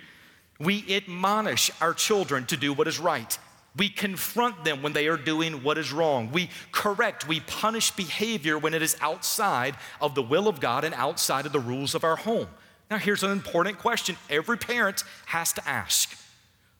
We 0.61 0.85
admonish 0.95 1.71
our 1.81 1.95
children 1.95 2.47
to 2.47 2.57
do 2.57 2.73
what 2.73 2.87
is 2.87 2.99
right. 2.99 3.39
We 3.75 3.89
confront 3.89 4.65
them 4.65 4.83
when 4.83 4.93
they 4.93 5.09
are 5.09 5.17
doing 5.17 5.63
what 5.63 5.79
is 5.79 5.93
wrong. 5.93 6.31
We 6.31 6.51
correct, 6.71 7.27
we 7.27 7.41
punish 7.41 7.91
behavior 7.91 8.59
when 8.59 8.75
it 8.75 8.83
is 8.83 8.97
outside 9.01 9.77
of 10.01 10.15
the 10.15 10.23
will 10.23 10.47
of 10.47 10.61
God 10.61 10.85
and 10.85 10.95
outside 10.95 11.47
of 11.47 11.53
the 11.53 11.61
rules 11.61 11.95
of 11.95 12.05
our 12.05 12.17
home. 12.17 12.49
Now, 12.93 12.99
here's 12.99 13.23
an 13.23 13.31
important 13.31 13.79
question 13.79 14.19
every 14.29 14.59
parent 14.59 15.03
has 15.25 15.55
to 15.55 15.67
ask 15.67 16.15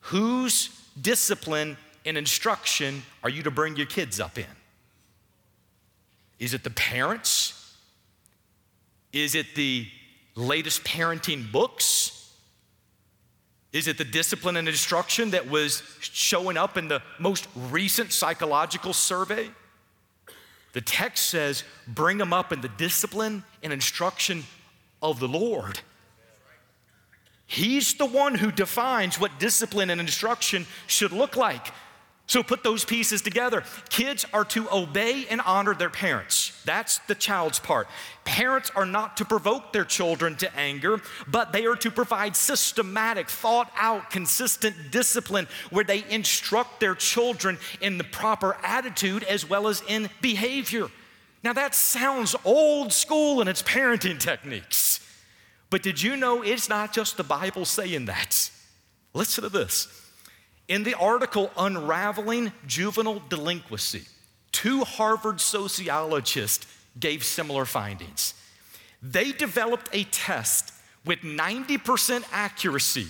Whose 0.01 0.69
discipline 1.01 1.75
and 2.05 2.19
instruction 2.19 3.01
are 3.23 3.31
you 3.31 3.41
to 3.41 3.49
bring 3.49 3.77
your 3.77 3.87
kids 3.87 4.19
up 4.19 4.37
in? 4.37 4.45
Is 6.37 6.53
it 6.53 6.63
the 6.63 6.69
parents? 6.69 7.75
Is 9.11 9.33
it 9.33 9.55
the 9.55 9.87
latest 10.35 10.83
parenting 10.83 11.51
books? 11.51 12.31
Is 13.71 13.87
it 13.87 13.97
the 13.97 14.05
discipline 14.05 14.55
and 14.55 14.67
instruction 14.67 15.31
that 15.31 15.49
was 15.49 15.81
showing 15.99 16.57
up 16.57 16.77
in 16.77 16.89
the 16.89 17.01
most 17.17 17.47
recent 17.55 18.13
psychological 18.13 18.93
survey? 18.93 19.49
The 20.73 20.81
text 20.81 21.31
says, 21.31 21.63
bring 21.87 22.19
them 22.19 22.33
up 22.33 22.53
in 22.53 22.61
the 22.61 22.69
discipline 22.69 23.43
and 23.63 23.73
instruction 23.73 24.43
of 25.01 25.19
the 25.19 25.27
Lord. 25.27 25.79
He's 27.53 27.93
the 27.93 28.07
one 28.07 28.33
who 28.33 28.51
defines 28.51 29.19
what 29.19 29.39
discipline 29.39 29.91
and 29.91 30.01
instruction 30.01 30.65
should 30.87 31.11
look 31.11 31.35
like. 31.35 31.67
So 32.25 32.41
put 32.41 32.63
those 32.63 32.83
pieces 32.83 33.21
together. 33.21 33.63
Kids 33.89 34.25
are 34.33 34.45
to 34.45 34.67
obey 34.73 35.27
and 35.29 35.39
honor 35.41 35.75
their 35.75 35.91
parents. 35.91 36.59
That's 36.65 36.97
the 37.07 37.13
child's 37.13 37.59
part. 37.59 37.87
Parents 38.23 38.71
are 38.75 38.87
not 38.87 39.17
to 39.17 39.25
provoke 39.25 39.71
their 39.71 39.85
children 39.85 40.35
to 40.37 40.51
anger, 40.57 40.99
but 41.27 41.53
they 41.53 41.67
are 41.67 41.75
to 41.75 41.91
provide 41.91 42.35
systematic, 42.35 43.29
thought 43.29 43.71
out, 43.77 44.09
consistent 44.09 44.89
discipline 44.89 45.47
where 45.69 45.83
they 45.83 46.03
instruct 46.09 46.79
their 46.79 46.95
children 46.95 47.59
in 47.81 47.99
the 47.99 48.03
proper 48.03 48.57
attitude 48.63 49.21
as 49.25 49.47
well 49.47 49.67
as 49.67 49.83
in 49.87 50.09
behavior. 50.21 50.87
Now, 51.43 51.53
that 51.53 51.75
sounds 51.75 52.35
old 52.45 52.91
school 52.91 53.41
in 53.41 53.47
its 53.47 53.61
parenting 53.61 54.19
techniques. 54.19 54.92
But 55.73 55.81
did 55.81 56.03
you 56.03 56.15
know 56.17 56.43
it's 56.43 56.69
not 56.69 56.93
just 56.93 57.17
the 57.17 57.23
Bible 57.23 57.65
saying 57.65 58.05
that? 58.05 58.51
Listen 59.15 59.43
to 59.43 59.49
this. 59.49 59.87
In 60.67 60.83
the 60.83 60.93
article 60.93 61.49
Unraveling 61.57 62.51
Juvenile 62.67 63.23
Delinquency, 63.27 64.03
two 64.51 64.83
Harvard 64.83 65.41
sociologists 65.41 66.67
gave 66.99 67.23
similar 67.23 67.65
findings. 67.65 68.35
They 69.01 69.31
developed 69.31 69.89
a 69.93 70.03
test 70.03 70.75
with 71.05 71.21
90% 71.21 72.23
accuracy 72.31 73.07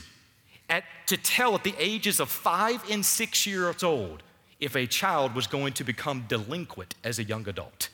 at, 0.70 0.86
to 1.08 1.18
tell 1.18 1.56
at 1.56 1.66
the 1.66 1.76
ages 1.78 2.22
of 2.22 2.30
five 2.30 2.82
and 2.90 3.06
six 3.06 3.46
years 3.46 3.84
old 3.84 4.24
if 4.62 4.78
a 4.78 4.88
child 4.88 5.36
was 5.36 5.48
going 5.48 5.74
to 5.74 5.84
become 5.84 6.24
delinquent 6.30 6.96
as 7.04 7.20
a 7.20 7.26
young 7.26 7.46
adult. 7.50 7.90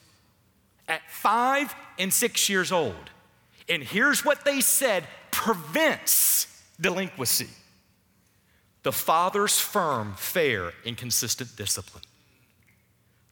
At 0.88 1.02
five 1.10 1.74
and 1.98 2.14
six 2.14 2.50
years 2.50 2.72
old. 2.72 3.10
And 3.70 3.84
here's 3.84 4.26
what 4.26 4.44
they 4.44 4.62
said 4.62 5.06
prevents 5.32 6.48
delinquency 6.82 7.50
the 8.84 8.92
father's 8.92 9.60
firm, 9.60 10.14
fair, 10.18 10.72
and 10.86 10.98
consistent 10.98 11.56
discipline, 11.56 12.04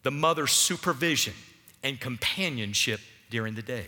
the 0.03 0.11
mother's 0.11 0.51
supervision 0.51 1.33
and 1.83 1.99
companionship 1.99 2.99
during 3.29 3.55
the 3.55 3.61
day. 3.61 3.87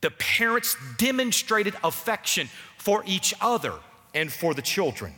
The 0.00 0.10
parents 0.10 0.76
demonstrated 0.98 1.74
affection 1.84 2.48
for 2.76 3.04
each 3.06 3.32
other 3.40 3.74
and 4.14 4.32
for 4.32 4.52
the 4.52 4.62
children. 4.62 5.14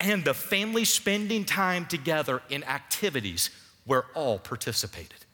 And 0.00 0.24
the 0.24 0.34
family 0.34 0.84
spending 0.84 1.44
time 1.44 1.86
together 1.86 2.42
in 2.48 2.64
activities 2.64 3.50
where 3.84 4.06
all 4.14 4.38
participated. 4.38 5.24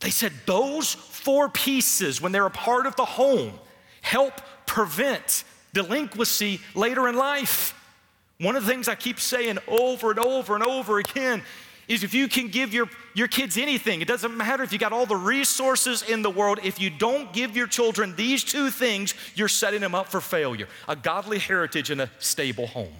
They 0.00 0.10
said 0.10 0.32
those 0.46 0.94
four 0.94 1.48
pieces, 1.48 2.20
when 2.20 2.32
they're 2.32 2.46
a 2.46 2.50
part 2.50 2.86
of 2.86 2.96
the 2.96 3.04
home, 3.04 3.52
help 4.00 4.40
prevent 4.66 5.44
delinquency 5.72 6.60
later 6.74 7.08
in 7.08 7.16
life. 7.16 7.74
One 8.38 8.56
of 8.56 8.64
the 8.64 8.72
things 8.72 8.88
I 8.88 8.94
keep 8.94 9.20
saying 9.20 9.58
over 9.68 10.10
and 10.10 10.18
over 10.18 10.54
and 10.54 10.64
over 10.64 10.98
again 10.98 11.42
is 11.86 12.04
if 12.04 12.14
you 12.14 12.28
can 12.28 12.48
give 12.48 12.72
your, 12.72 12.88
your 13.14 13.28
kids 13.28 13.58
anything, 13.58 14.00
it 14.00 14.08
doesn't 14.08 14.34
matter 14.34 14.62
if 14.62 14.72
you 14.72 14.78
got 14.78 14.92
all 14.92 15.06
the 15.06 15.16
resources 15.16 16.02
in 16.02 16.22
the 16.22 16.30
world, 16.30 16.60
if 16.62 16.80
you 16.80 16.88
don't 16.88 17.32
give 17.32 17.56
your 17.56 17.66
children 17.66 18.14
these 18.16 18.44
two 18.44 18.70
things, 18.70 19.12
you're 19.34 19.48
setting 19.48 19.80
them 19.80 19.94
up 19.94 20.06
for 20.06 20.20
failure 20.20 20.68
a 20.88 20.96
godly 20.96 21.38
heritage 21.38 21.90
and 21.90 22.00
a 22.00 22.10
stable 22.20 22.68
home. 22.68 22.94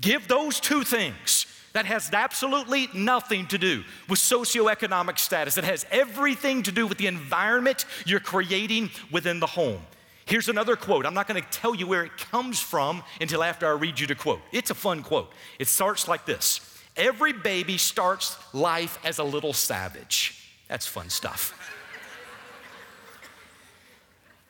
Give 0.00 0.26
those 0.26 0.58
two 0.60 0.82
things. 0.82 1.46
That 1.72 1.86
has 1.86 2.10
absolutely 2.12 2.88
nothing 2.92 3.46
to 3.48 3.58
do 3.58 3.84
with 4.08 4.18
socioeconomic 4.18 5.18
status. 5.18 5.56
It 5.56 5.64
has 5.64 5.86
everything 5.90 6.64
to 6.64 6.72
do 6.72 6.86
with 6.86 6.98
the 6.98 7.06
environment 7.06 7.84
you're 8.04 8.20
creating 8.20 8.90
within 9.12 9.38
the 9.38 9.46
home. 9.46 9.80
Here's 10.26 10.48
another 10.48 10.76
quote. 10.76 11.06
I'm 11.06 11.14
not 11.14 11.28
going 11.28 11.40
to 11.40 11.48
tell 11.50 11.74
you 11.74 11.86
where 11.86 12.04
it 12.04 12.16
comes 12.16 12.60
from 12.60 13.02
until 13.20 13.42
after 13.42 13.66
I 13.66 13.72
read 13.72 13.98
you 13.98 14.06
the 14.06 14.14
quote. 14.14 14.40
It's 14.52 14.70
a 14.70 14.74
fun 14.74 15.02
quote. 15.02 15.32
It 15.58 15.68
starts 15.68 16.08
like 16.08 16.26
this 16.26 16.60
Every 16.96 17.32
baby 17.32 17.78
starts 17.78 18.36
life 18.52 18.98
as 19.04 19.18
a 19.18 19.24
little 19.24 19.52
savage. 19.52 20.48
That's 20.68 20.86
fun 20.86 21.08
stuff. 21.08 21.54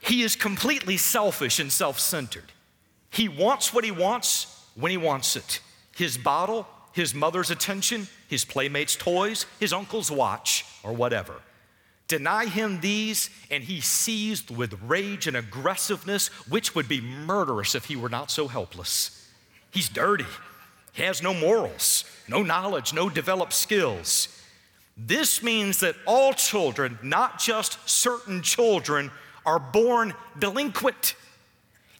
he 0.01 0.23
is 0.23 0.37
completely 0.37 0.97
selfish 0.97 1.59
and 1.59 1.71
self 1.71 2.01
centered. 2.01 2.53
He 3.11 3.29
wants 3.29 3.75
what 3.75 3.85
he 3.85 3.91
wants 3.91 4.65
when 4.75 4.91
he 4.91 4.97
wants 4.97 5.37
it 5.37 5.61
his 5.97 6.17
bottle, 6.17 6.67
his 7.01 7.15
mother's 7.15 7.51
attention, 7.51 8.07
his 8.29 8.45
playmates' 8.45 8.95
toys, 8.95 9.47
his 9.59 9.73
uncle's 9.73 10.11
watch, 10.11 10.67
or 10.83 10.93
whatever. 10.93 11.35
Deny 12.09 12.45
him 12.45 12.81
these, 12.83 13.31
and 13.51 13.65
he 13.65 13.81
seized 13.81 14.55
with 14.55 14.79
rage 14.83 15.27
and 15.27 15.35
aggressiveness, 15.35 16.29
which 16.49 16.75
would 16.75 16.89
be 16.89 17.01
murderous 17.01 17.75
if 17.75 17.87
he 17.87 17.97
were 17.97 18.11
not 18.11 18.31
so 18.31 18.49
helpless. 18.49 19.27
He's 19.71 19.89
dirty. 19.89 20.27
He 20.93 21.03
has 21.03 21.23
no 21.23 21.33
morals, 21.33 22.05
no 22.29 22.43
knowledge, 22.43 22.93
no 22.93 23.09
developed 23.09 23.55
skills. 23.55 24.29
This 24.95 25.43
means 25.43 25.81
that 25.81 25.97
all 26.05 26.35
children, 26.35 26.99
not 27.03 27.39
just 27.39 27.79
certain 27.89 28.43
children, 28.43 29.11
are 29.47 29.59
born 29.59 30.13
delinquent. 30.39 31.15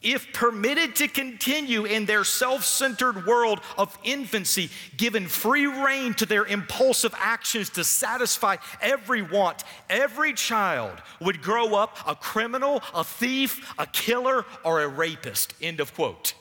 If 0.03 0.33
permitted 0.33 0.97
to 0.97 1.09
continue 1.09 1.85
in 1.85 2.07
their 2.07 2.25
self 2.25 2.65
centered 2.65 3.27
world 3.27 3.61
of 3.77 3.97
infancy, 4.03 4.71
given 4.97 5.29
free 5.29 5.67
rein 5.67 6.15
to 6.15 6.27
their 6.27 6.47
impulsive 6.47 7.15
actions 7.19 7.69
to 7.71 7.85
satisfy 7.85 8.57
every 8.81 9.21
want, 9.21 9.63
every 9.91 10.33
child 10.33 11.03
would 11.21 11.43
grow 11.43 11.75
up 11.75 11.99
a 12.07 12.15
criminal, 12.15 12.83
a 12.95 13.05
thief, 13.05 13.75
a 13.79 13.87
killer, 13.87 14.47
or 14.65 14.81
a 14.81 14.89
rapist. 14.89 15.53
End 15.61 15.81
of 15.81 15.93
quote. 15.95 16.33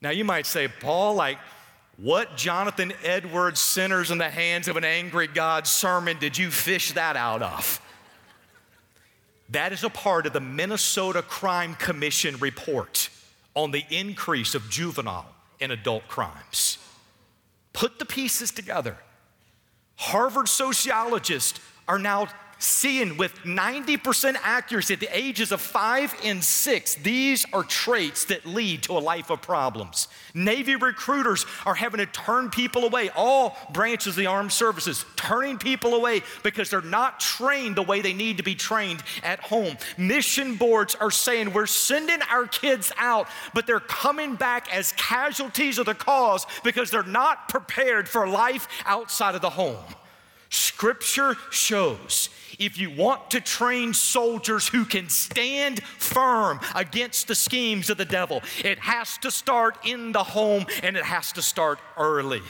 Now, 0.00 0.10
you 0.10 0.24
might 0.24 0.46
say, 0.46 0.68
Paul, 0.68 1.14
like, 1.14 1.38
what 1.96 2.36
Jonathan 2.36 2.92
Edwards 3.04 3.60
sinners 3.60 4.10
in 4.10 4.18
the 4.18 4.30
hands 4.30 4.66
of 4.66 4.76
an 4.76 4.84
angry 4.84 5.26
God 5.26 5.66
sermon 5.66 6.18
did 6.18 6.38
you 6.38 6.50
fish 6.50 6.92
that 6.92 7.16
out 7.16 7.42
of? 7.42 7.80
That 9.52 9.72
is 9.72 9.84
a 9.84 9.90
part 9.90 10.26
of 10.26 10.32
the 10.32 10.40
Minnesota 10.40 11.20
Crime 11.22 11.74
Commission 11.74 12.36
report 12.38 13.10
on 13.54 13.70
the 13.70 13.84
increase 13.90 14.54
of 14.54 14.70
juvenile 14.70 15.34
and 15.60 15.70
adult 15.70 16.08
crimes. 16.08 16.78
Put 17.74 17.98
the 17.98 18.06
pieces 18.06 18.50
together. 18.50 18.96
Harvard 19.96 20.48
sociologists 20.48 21.60
are 21.86 21.98
now 21.98 22.28
seeing 22.62 23.16
with 23.16 23.34
90% 23.40 24.36
accuracy 24.42 24.94
at 24.94 25.00
the 25.00 25.16
ages 25.16 25.52
of 25.52 25.60
five 25.60 26.14
and 26.24 26.42
six, 26.42 26.94
these 26.94 27.44
are 27.52 27.64
traits 27.64 28.26
that 28.26 28.46
lead 28.46 28.82
to 28.84 28.92
a 28.92 29.00
life 29.00 29.30
of 29.30 29.42
problems. 29.42 30.08
Navy 30.32 30.76
recruiters 30.76 31.44
are 31.66 31.74
having 31.74 31.98
to 31.98 32.06
turn 32.06 32.50
people 32.50 32.84
away, 32.84 33.10
all 33.16 33.56
branches 33.72 34.08
of 34.08 34.16
the 34.16 34.26
armed 34.26 34.52
services, 34.52 35.04
turning 35.16 35.58
people 35.58 35.94
away 35.94 36.22
because 36.42 36.70
they're 36.70 36.80
not 36.80 37.18
trained 37.18 37.76
the 37.76 37.82
way 37.82 38.00
they 38.00 38.14
need 38.14 38.36
to 38.36 38.42
be 38.42 38.54
trained 38.54 39.02
at 39.22 39.40
home. 39.40 39.76
Mission 39.98 40.54
boards 40.54 40.94
are 40.94 41.10
saying 41.10 41.52
we're 41.52 41.66
sending 41.66 42.22
our 42.30 42.46
kids 42.46 42.92
out, 42.96 43.26
but 43.54 43.66
they're 43.66 43.80
coming 43.80 44.36
back 44.36 44.72
as 44.74 44.92
casualties 44.92 45.78
of 45.78 45.86
the 45.86 45.94
cause 45.94 46.46
because 46.62 46.90
they're 46.90 47.02
not 47.02 47.48
prepared 47.48 48.08
for 48.08 48.28
life 48.28 48.68
outside 48.86 49.34
of 49.34 49.42
the 49.42 49.50
home. 49.50 49.76
Scripture 50.52 51.34
shows 51.50 52.28
if 52.58 52.76
you 52.76 52.90
want 52.90 53.30
to 53.30 53.40
train 53.40 53.94
soldiers 53.94 54.68
who 54.68 54.84
can 54.84 55.08
stand 55.08 55.82
firm 55.82 56.60
against 56.74 57.26
the 57.26 57.34
schemes 57.34 57.88
of 57.88 57.96
the 57.96 58.04
devil, 58.04 58.42
it 58.62 58.78
has 58.80 59.16
to 59.18 59.30
start 59.30 59.78
in 59.86 60.12
the 60.12 60.22
home 60.22 60.66
and 60.82 60.94
it 60.94 61.04
has 61.04 61.32
to 61.32 61.40
start 61.40 61.78
early. 61.96 62.42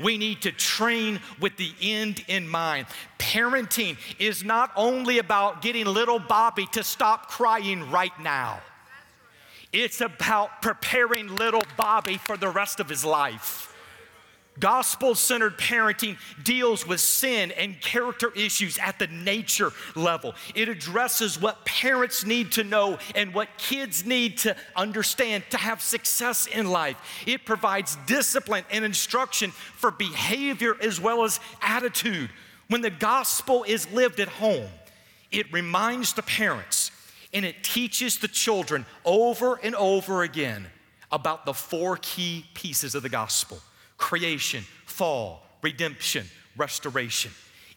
We 0.00 0.16
need 0.16 0.42
to 0.42 0.52
train 0.52 1.18
with 1.40 1.56
the 1.56 1.72
end 1.82 2.24
in 2.28 2.48
mind. 2.48 2.86
Parenting 3.18 3.96
is 4.20 4.44
not 4.44 4.70
only 4.76 5.18
about 5.18 5.60
getting 5.60 5.86
little 5.86 6.20
Bobby 6.20 6.66
to 6.70 6.84
stop 6.84 7.28
crying 7.28 7.90
right 7.90 8.16
now, 8.20 8.60
it's 9.72 10.00
about 10.00 10.62
preparing 10.62 11.34
little 11.34 11.64
Bobby 11.76 12.16
for 12.16 12.36
the 12.36 12.48
rest 12.48 12.78
of 12.78 12.88
his 12.88 13.04
life. 13.04 13.73
Gospel 14.60 15.16
centered 15.16 15.58
parenting 15.58 16.16
deals 16.44 16.86
with 16.86 17.00
sin 17.00 17.50
and 17.52 17.80
character 17.80 18.32
issues 18.36 18.78
at 18.78 18.98
the 18.98 19.08
nature 19.08 19.72
level. 19.96 20.34
It 20.54 20.68
addresses 20.68 21.40
what 21.40 21.64
parents 21.64 22.24
need 22.24 22.52
to 22.52 22.64
know 22.64 22.98
and 23.16 23.34
what 23.34 23.48
kids 23.58 24.06
need 24.06 24.38
to 24.38 24.56
understand 24.76 25.44
to 25.50 25.56
have 25.56 25.82
success 25.82 26.46
in 26.46 26.70
life. 26.70 26.96
It 27.26 27.44
provides 27.44 27.96
discipline 28.06 28.64
and 28.70 28.84
instruction 28.84 29.50
for 29.50 29.90
behavior 29.90 30.76
as 30.80 31.00
well 31.00 31.24
as 31.24 31.40
attitude. 31.60 32.30
When 32.68 32.80
the 32.80 32.90
gospel 32.90 33.64
is 33.66 33.90
lived 33.92 34.20
at 34.20 34.28
home, 34.28 34.68
it 35.32 35.52
reminds 35.52 36.12
the 36.12 36.22
parents 36.22 36.92
and 37.32 37.44
it 37.44 37.64
teaches 37.64 38.18
the 38.18 38.28
children 38.28 38.86
over 39.04 39.58
and 39.64 39.74
over 39.74 40.22
again 40.22 40.68
about 41.10 41.44
the 41.44 41.54
four 41.54 41.98
key 42.00 42.46
pieces 42.54 42.94
of 42.94 43.02
the 43.02 43.08
gospel 43.08 43.60
creation, 44.04 44.62
fall, 44.84 45.42
redemption, 45.62 46.26
restoration. 46.58 47.30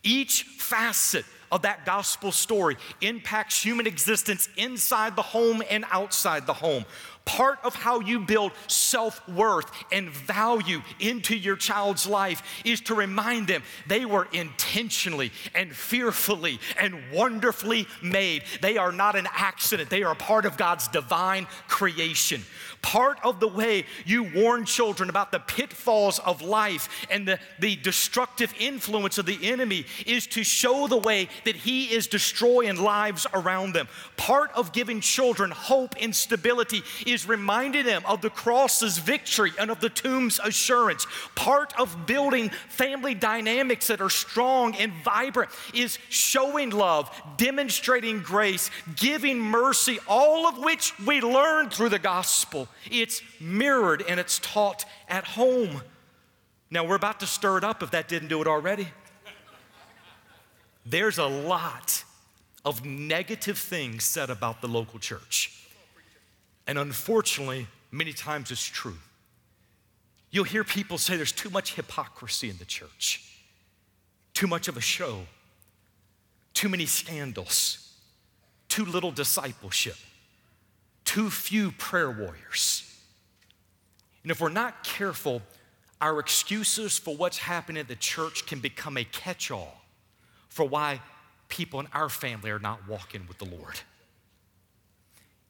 Each 0.03 0.43
facet 0.43 1.23
of 1.53 1.61
that 1.61 1.85
gospel 1.85 2.33
story 2.33 2.75
impacts 2.99 3.63
human 3.63 3.87
existence 3.87 4.49
inside 4.57 5.15
the 5.15 5.21
home 5.21 5.63
and 5.69 5.85
outside 5.89 6.45
the 6.45 6.53
home. 6.53 6.83
Part 7.23 7.59
of 7.63 7.75
how 7.75 8.01
you 8.01 8.19
build 8.19 8.51
self 8.67 9.25
worth 9.29 9.69
and 9.89 10.09
value 10.09 10.81
into 10.99 11.33
your 11.33 11.55
child's 11.55 12.05
life 12.05 12.41
is 12.65 12.81
to 12.81 12.93
remind 12.93 13.47
them 13.47 13.63
they 13.87 14.05
were 14.05 14.27
intentionally 14.33 15.31
and 15.55 15.73
fearfully 15.73 16.59
and 16.77 16.95
wonderfully 17.13 17.87
made. 18.01 18.43
They 18.61 18.77
are 18.77 18.91
not 18.91 19.15
an 19.15 19.27
accident, 19.33 19.89
they 19.89 20.03
are 20.03 20.11
a 20.11 20.15
part 20.15 20.45
of 20.45 20.57
God's 20.57 20.89
divine 20.89 21.47
creation. 21.69 22.43
Part 22.81 23.19
of 23.23 23.39
the 23.39 23.47
way 23.47 23.85
you 24.05 24.23
warn 24.23 24.65
children 24.65 25.09
about 25.09 25.31
the 25.31 25.39
pitfalls 25.39 26.19
of 26.19 26.41
life 26.41 27.07
and 27.09 27.27
the, 27.27 27.39
the 27.59 27.75
destructive 27.75 28.53
influence 28.59 29.17
of 29.17 29.25
the 29.25 29.39
enemy 29.41 29.85
is 30.05 30.27
to 30.27 30.43
show 30.43 30.87
the 30.87 30.97
way 30.97 31.27
that 31.45 31.55
he 31.55 31.85
is 31.93 32.07
destroying 32.07 32.81
lives 32.81 33.27
around 33.33 33.73
them. 33.73 33.87
Part 34.15 34.51
of 34.53 34.71
giving 34.71 35.01
children 35.01 35.51
hope 35.51 35.95
and 35.99 36.15
stability 36.15 36.81
is 37.05 37.27
reminding 37.27 37.85
them 37.85 38.03
of 38.05 38.21
the 38.21 38.29
cross's 38.29 38.97
victory 38.99 39.51
and 39.59 39.69
of 39.69 39.79
the 39.79 39.89
tomb's 39.89 40.39
assurance. 40.39 41.05
Part 41.35 41.77
of 41.79 42.05
building 42.05 42.49
family 42.69 43.15
dynamics 43.15 43.87
that 43.87 44.01
are 44.01 44.09
strong 44.09 44.75
and 44.75 44.93
vibrant 45.03 45.51
is 45.73 45.99
showing 46.09 46.69
love, 46.69 47.09
demonstrating 47.37 48.19
grace, 48.21 48.69
giving 48.95 49.39
mercy, 49.39 49.99
all 50.07 50.47
of 50.47 50.57
which 50.57 50.97
we 50.99 51.21
learn 51.21 51.69
through 51.69 51.89
the 51.89 51.99
gospel. 51.99 52.66
It's 52.89 53.21
mirrored 53.39 54.03
and 54.08 54.19
it's 54.19 54.39
taught 54.39 54.86
at 55.08 55.23
home. 55.23 55.82
Now, 56.69 56.86
we're 56.86 56.95
about 56.95 57.19
to 57.21 57.27
stir 57.27 57.58
it 57.58 57.63
up 57.63 57.82
if 57.82 57.91
that 57.91 58.08
didn't 58.08 58.27
do 58.27 58.41
it 58.41 58.47
already. 58.47 58.88
There's 60.86 61.17
a 61.17 61.25
lot 61.25 62.03
of 62.65 62.86
negative 62.86 63.58
things 63.58 64.03
said 64.03 64.30
about 64.30 64.62
the 64.62 64.67
local 64.67 64.99
church. 64.99 65.65
And 66.65 66.77
unfortunately, 66.77 67.67
many 67.91 68.13
times 68.13 68.51
it's 68.51 68.63
true. 68.63 68.97
You'll 70.32 70.43
hear 70.43 70.63
people 70.63 70.97
say 70.97 71.15
there's 71.15 71.32
too 71.32 71.49
much 71.49 71.75
hypocrisy 71.75 72.49
in 72.49 72.58
the 72.58 72.65
church, 72.65 73.23
too 74.34 74.47
much 74.47 74.67
of 74.67 74.75
a 74.75 74.82
show, 74.82 75.21
too 76.53 76.67
many 76.67 76.86
scandals, 76.86 77.93
too 78.67 78.84
little 78.84 79.12
discipleship, 79.12 79.95
too 81.08 81.30
few 81.32 81.72
prayer 81.72 82.12
warriors. 82.12 82.84
And 84.22 84.32
if 84.32 84.41
we're 84.41 84.50
not 84.50 84.84
careful, 84.84 85.41
our 86.02 86.20
excuses 86.20 87.00
for 87.00 87.15
what's 87.15 87.38
happening 87.38 87.80
at 87.80 87.88
the 87.88 87.96
church 87.96 88.46
can 88.46 88.60
become 88.60 88.98
a 88.98 89.06
catch 89.06 89.50
all 89.50 89.82
for 90.50 90.67
why 90.67 91.02
people 91.48 91.80
in 91.80 91.88
our 91.93 92.10
family 92.10 92.52
are 92.52 92.60
not 92.60 92.88
walking 92.89 93.26
with 93.26 93.38
the 93.38 93.46
Lord. 93.46 93.80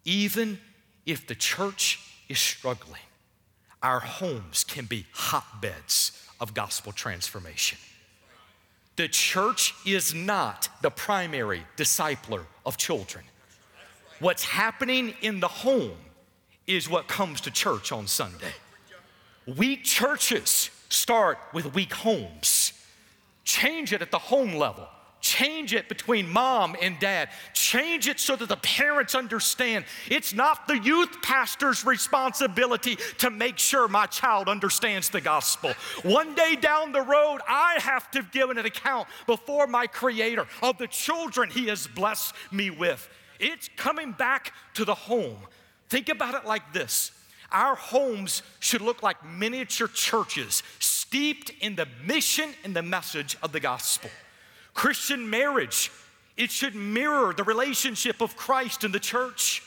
Even 0.06 0.60
if 1.08 1.26
the 1.26 1.36
church 1.36 2.00
is 2.30 2.38
struggling, 2.38 3.02
our 3.82 4.00
homes 4.00 4.64
can 4.64 4.86
be 4.86 5.08
hotbeds 5.12 6.24
of 6.40 6.54
gospel 6.54 6.92
transformation. 6.92 7.80
The 8.96 9.08
church 9.08 9.74
is 9.86 10.14
not 10.14 10.70
the 10.84 10.92
primary 10.92 11.64
discipler 11.78 12.46
of 12.64 12.78
children. 12.78 13.26
What's 14.20 14.44
happening 14.44 15.14
in 15.22 15.40
the 15.40 15.48
home 15.48 15.98
is 16.66 16.90
what 16.90 17.08
comes 17.08 17.42
to 17.42 17.52
church 17.52 17.92
on 17.92 18.08
Sunday. 18.08 18.54
Weak 19.46 19.84
churches 19.84 20.70
start 20.90 21.38
with 21.54 21.74
weak 21.74 21.94
homes. 21.94 22.74
Change 23.44 23.94
it 23.94 24.02
at 24.02 24.12
the 24.12 24.20
home 24.20 24.56
level. 24.56 24.88
Change 25.22 25.74
it 25.74 25.90
between 25.90 26.30
mom 26.30 26.76
and 26.82 27.00
dad. 27.00 27.30
Change 27.54 28.08
it 28.08 28.20
so 28.20 28.36
that 28.36 28.50
the 28.50 28.58
parents 28.58 29.16
understand 29.16 29.86
it's 30.10 30.34
not 30.34 30.68
the 30.68 30.78
youth 30.78 31.22
pastor's 31.22 31.86
responsibility 31.86 32.98
to 33.18 33.30
make 33.30 33.58
sure 33.58 33.88
my 33.88 34.06
child 34.06 34.48
understands 34.48 35.10
the 35.10 35.22
gospel. 35.22 35.74
One 36.04 36.36
day 36.36 36.56
down 36.56 36.92
the 36.92 37.02
road, 37.02 37.40
I 37.48 37.78
have 37.80 38.12
to 38.12 38.24
give 38.32 38.50
an 38.50 38.58
account 38.60 39.08
before 39.26 39.66
my 39.68 39.88
Creator 39.88 40.46
of 40.62 40.78
the 40.78 40.88
children 40.88 41.50
He 41.50 41.68
has 41.68 41.88
blessed 41.88 42.34
me 42.52 42.70
with. 42.70 43.10
It's 43.40 43.70
coming 43.76 44.12
back 44.12 44.54
to 44.76 44.86
the 44.86 44.96
home. 44.96 45.38
Think 45.90 46.10
about 46.10 46.36
it 46.36 46.46
like 46.46 46.74
this 46.74 47.12
our 47.52 47.76
homes 47.76 48.44
should 48.60 48.82
look 48.82 49.02
like 49.02 49.24
miniature 49.26 49.88
churches 49.88 50.64
steeped 50.80 51.52
in 51.62 51.76
the 51.76 51.88
mission 52.06 52.50
and 52.64 52.76
the 52.76 52.82
message 52.82 53.38
of 53.42 53.52
the 53.52 53.60
gospel. 53.60 54.10
Christian 54.74 55.30
marriage, 55.30 55.92
it 56.36 56.52
should 56.52 56.76
mirror 56.76 57.34
the 57.34 57.44
relationship 57.44 58.22
of 58.22 58.36
Christ 58.36 58.84
and 58.84 58.94
the 58.94 59.00
church. 59.00 59.64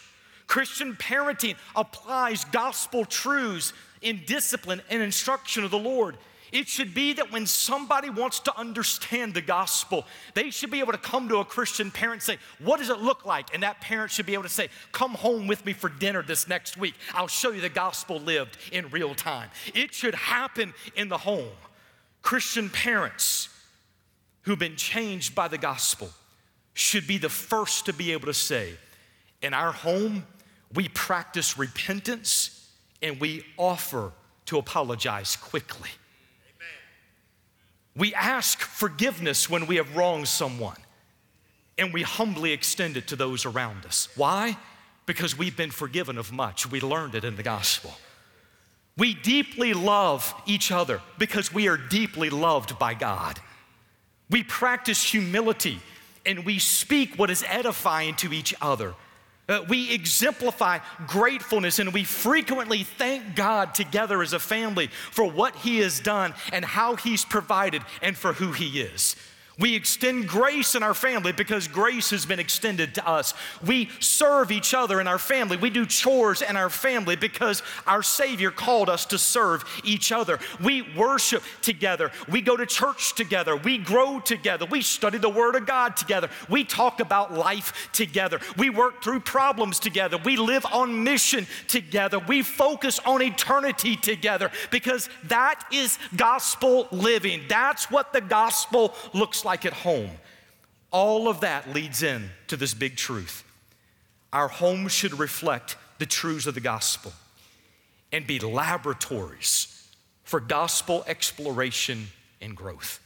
Christian 0.46 0.94
parenting 0.94 1.56
applies 1.74 2.44
gospel 2.44 3.04
truths 3.04 3.72
in 4.02 4.20
discipline 4.26 4.82
and 4.90 5.02
instruction 5.02 5.64
of 5.64 5.70
the 5.70 5.78
Lord. 5.78 6.16
It 6.52 6.68
should 6.68 6.94
be 6.94 7.12
that 7.14 7.30
when 7.30 7.46
somebody 7.46 8.10
wants 8.10 8.40
to 8.40 8.56
understand 8.56 9.34
the 9.34 9.40
gospel, 9.40 10.06
they 10.34 10.50
should 10.50 10.70
be 10.70 10.80
able 10.80 10.92
to 10.92 10.98
come 10.98 11.28
to 11.28 11.38
a 11.38 11.44
Christian 11.44 11.90
parent 11.90 12.14
and 12.14 12.22
say, 12.22 12.38
What 12.58 12.78
does 12.78 12.90
it 12.90 12.98
look 12.98 13.24
like? 13.24 13.54
And 13.54 13.62
that 13.62 13.80
parent 13.80 14.10
should 14.10 14.26
be 14.26 14.34
able 14.34 14.42
to 14.44 14.48
say, 14.48 14.68
Come 14.92 15.14
home 15.14 15.46
with 15.46 15.64
me 15.64 15.72
for 15.72 15.88
dinner 15.88 16.22
this 16.22 16.48
next 16.48 16.76
week. 16.76 16.94
I'll 17.14 17.28
show 17.28 17.52
you 17.52 17.60
the 17.60 17.68
gospel 17.68 18.18
lived 18.18 18.56
in 18.72 18.88
real 18.90 19.14
time. 19.14 19.50
It 19.74 19.94
should 19.94 20.14
happen 20.14 20.74
in 20.96 21.08
the 21.08 21.18
home. 21.18 21.48
Christian 22.22 22.68
parents 22.68 23.48
who've 24.42 24.58
been 24.58 24.76
changed 24.76 25.34
by 25.34 25.48
the 25.48 25.58
gospel 25.58 26.10
should 26.74 27.06
be 27.06 27.18
the 27.18 27.28
first 27.28 27.86
to 27.86 27.92
be 27.92 28.12
able 28.12 28.26
to 28.26 28.34
say, 28.34 28.74
In 29.42 29.54
our 29.54 29.72
home, 29.72 30.26
we 30.74 30.88
practice 30.88 31.58
repentance 31.58 32.68
and 33.02 33.20
we 33.20 33.44
offer 33.56 34.12
to 34.46 34.58
apologize 34.58 35.36
quickly. 35.36 35.90
We 38.00 38.14
ask 38.14 38.60
forgiveness 38.60 39.50
when 39.50 39.66
we 39.66 39.76
have 39.76 39.94
wronged 39.94 40.26
someone, 40.26 40.78
and 41.76 41.92
we 41.92 42.00
humbly 42.00 42.52
extend 42.52 42.96
it 42.96 43.06
to 43.08 43.16
those 43.16 43.44
around 43.44 43.84
us. 43.84 44.08
Why? 44.16 44.56
Because 45.04 45.36
we've 45.36 45.56
been 45.56 45.70
forgiven 45.70 46.16
of 46.16 46.32
much. 46.32 46.70
We 46.70 46.80
learned 46.80 47.14
it 47.14 47.24
in 47.24 47.36
the 47.36 47.42
gospel. 47.42 47.92
We 48.96 49.12
deeply 49.12 49.74
love 49.74 50.34
each 50.46 50.72
other 50.72 51.02
because 51.18 51.52
we 51.52 51.68
are 51.68 51.76
deeply 51.76 52.30
loved 52.30 52.78
by 52.78 52.94
God. 52.94 53.38
We 54.30 54.44
practice 54.44 55.02
humility 55.02 55.78
and 56.24 56.46
we 56.46 56.58
speak 56.58 57.18
what 57.18 57.28
is 57.28 57.44
edifying 57.46 58.14
to 58.16 58.32
each 58.32 58.54
other. 58.62 58.94
Uh, 59.50 59.64
we 59.68 59.92
exemplify 59.92 60.78
gratefulness 61.08 61.80
and 61.80 61.92
we 61.92 62.04
frequently 62.04 62.84
thank 62.84 63.34
God 63.34 63.74
together 63.74 64.22
as 64.22 64.32
a 64.32 64.38
family 64.38 64.86
for 64.86 65.28
what 65.28 65.56
He 65.56 65.78
has 65.78 65.98
done 65.98 66.34
and 66.52 66.64
how 66.64 66.94
He's 66.94 67.24
provided 67.24 67.82
and 68.00 68.16
for 68.16 68.32
who 68.32 68.52
He 68.52 68.80
is. 68.80 69.16
We 69.60 69.76
extend 69.76 70.26
grace 70.26 70.74
in 70.74 70.82
our 70.82 70.94
family 70.94 71.32
because 71.32 71.68
grace 71.68 72.10
has 72.10 72.24
been 72.24 72.40
extended 72.40 72.94
to 72.94 73.06
us. 73.06 73.34
We 73.64 73.90
serve 74.00 74.50
each 74.50 74.72
other 74.72 75.00
in 75.00 75.06
our 75.06 75.18
family. 75.18 75.58
We 75.58 75.68
do 75.68 75.84
chores 75.84 76.40
in 76.40 76.56
our 76.56 76.70
family 76.70 77.14
because 77.14 77.62
our 77.86 78.02
Savior 78.02 78.50
called 78.50 78.88
us 78.88 79.04
to 79.06 79.18
serve 79.18 79.64
each 79.84 80.12
other. 80.12 80.38
We 80.62 80.82
worship 80.96 81.42
together. 81.60 82.10
We 82.26 82.40
go 82.40 82.56
to 82.56 82.64
church 82.64 83.14
together. 83.14 83.54
We 83.54 83.76
grow 83.76 84.18
together. 84.18 84.64
We 84.64 84.80
study 84.80 85.18
the 85.18 85.28
Word 85.28 85.56
of 85.56 85.66
God 85.66 85.94
together. 85.94 86.30
We 86.48 86.64
talk 86.64 87.00
about 87.00 87.34
life 87.34 87.90
together. 87.92 88.40
We 88.56 88.70
work 88.70 89.04
through 89.04 89.20
problems 89.20 89.78
together. 89.78 90.16
We 90.24 90.36
live 90.36 90.64
on 90.72 91.04
mission 91.04 91.46
together. 91.68 92.18
We 92.18 92.42
focus 92.42 92.98
on 93.04 93.20
eternity 93.20 93.96
together 93.96 94.50
because 94.70 95.10
that 95.24 95.64
is 95.70 95.98
gospel 96.16 96.88
living. 96.90 97.42
That's 97.46 97.90
what 97.90 98.14
the 98.14 98.22
gospel 98.22 98.94
looks 99.12 99.44
like 99.44 99.49
like 99.50 99.66
at 99.66 99.72
home. 99.72 100.10
All 100.92 101.26
of 101.26 101.40
that 101.40 101.74
leads 101.74 102.04
in 102.04 102.30
to 102.46 102.56
this 102.56 102.72
big 102.72 102.94
truth. 102.94 103.42
Our 104.32 104.46
home 104.46 104.86
should 104.86 105.18
reflect 105.18 105.76
the 105.98 106.06
truths 106.06 106.46
of 106.46 106.54
the 106.54 106.60
gospel 106.60 107.12
and 108.12 108.24
be 108.28 108.38
laboratories 108.38 109.88
for 110.22 110.38
gospel 110.38 111.02
exploration 111.08 112.06
and 112.40 112.56
growth. 112.56 113.00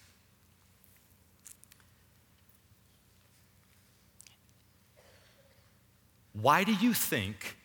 Why 6.34 6.62
do 6.62 6.74
you 6.74 6.92
think 6.92 7.56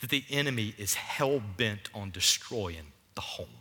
that 0.00 0.10
the 0.10 0.24
enemy 0.28 0.74
is 0.76 0.94
hell 0.94 1.40
bent 1.56 1.88
on 1.94 2.10
destroying 2.10 2.90
the 3.14 3.20
home? 3.20 3.58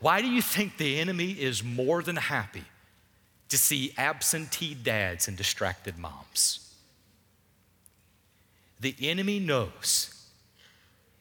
Why 0.00 0.22
do 0.22 0.28
you 0.28 0.42
think 0.42 0.76
the 0.76 0.98
enemy 0.98 1.32
is 1.32 1.64
more 1.64 2.02
than 2.02 2.16
happy 2.16 2.64
to 3.48 3.58
see 3.58 3.92
absentee 3.96 4.74
dads 4.74 5.26
and 5.26 5.36
distracted 5.36 5.98
moms? 5.98 6.74
The 8.80 8.94
enemy 9.00 9.40
knows 9.40 10.14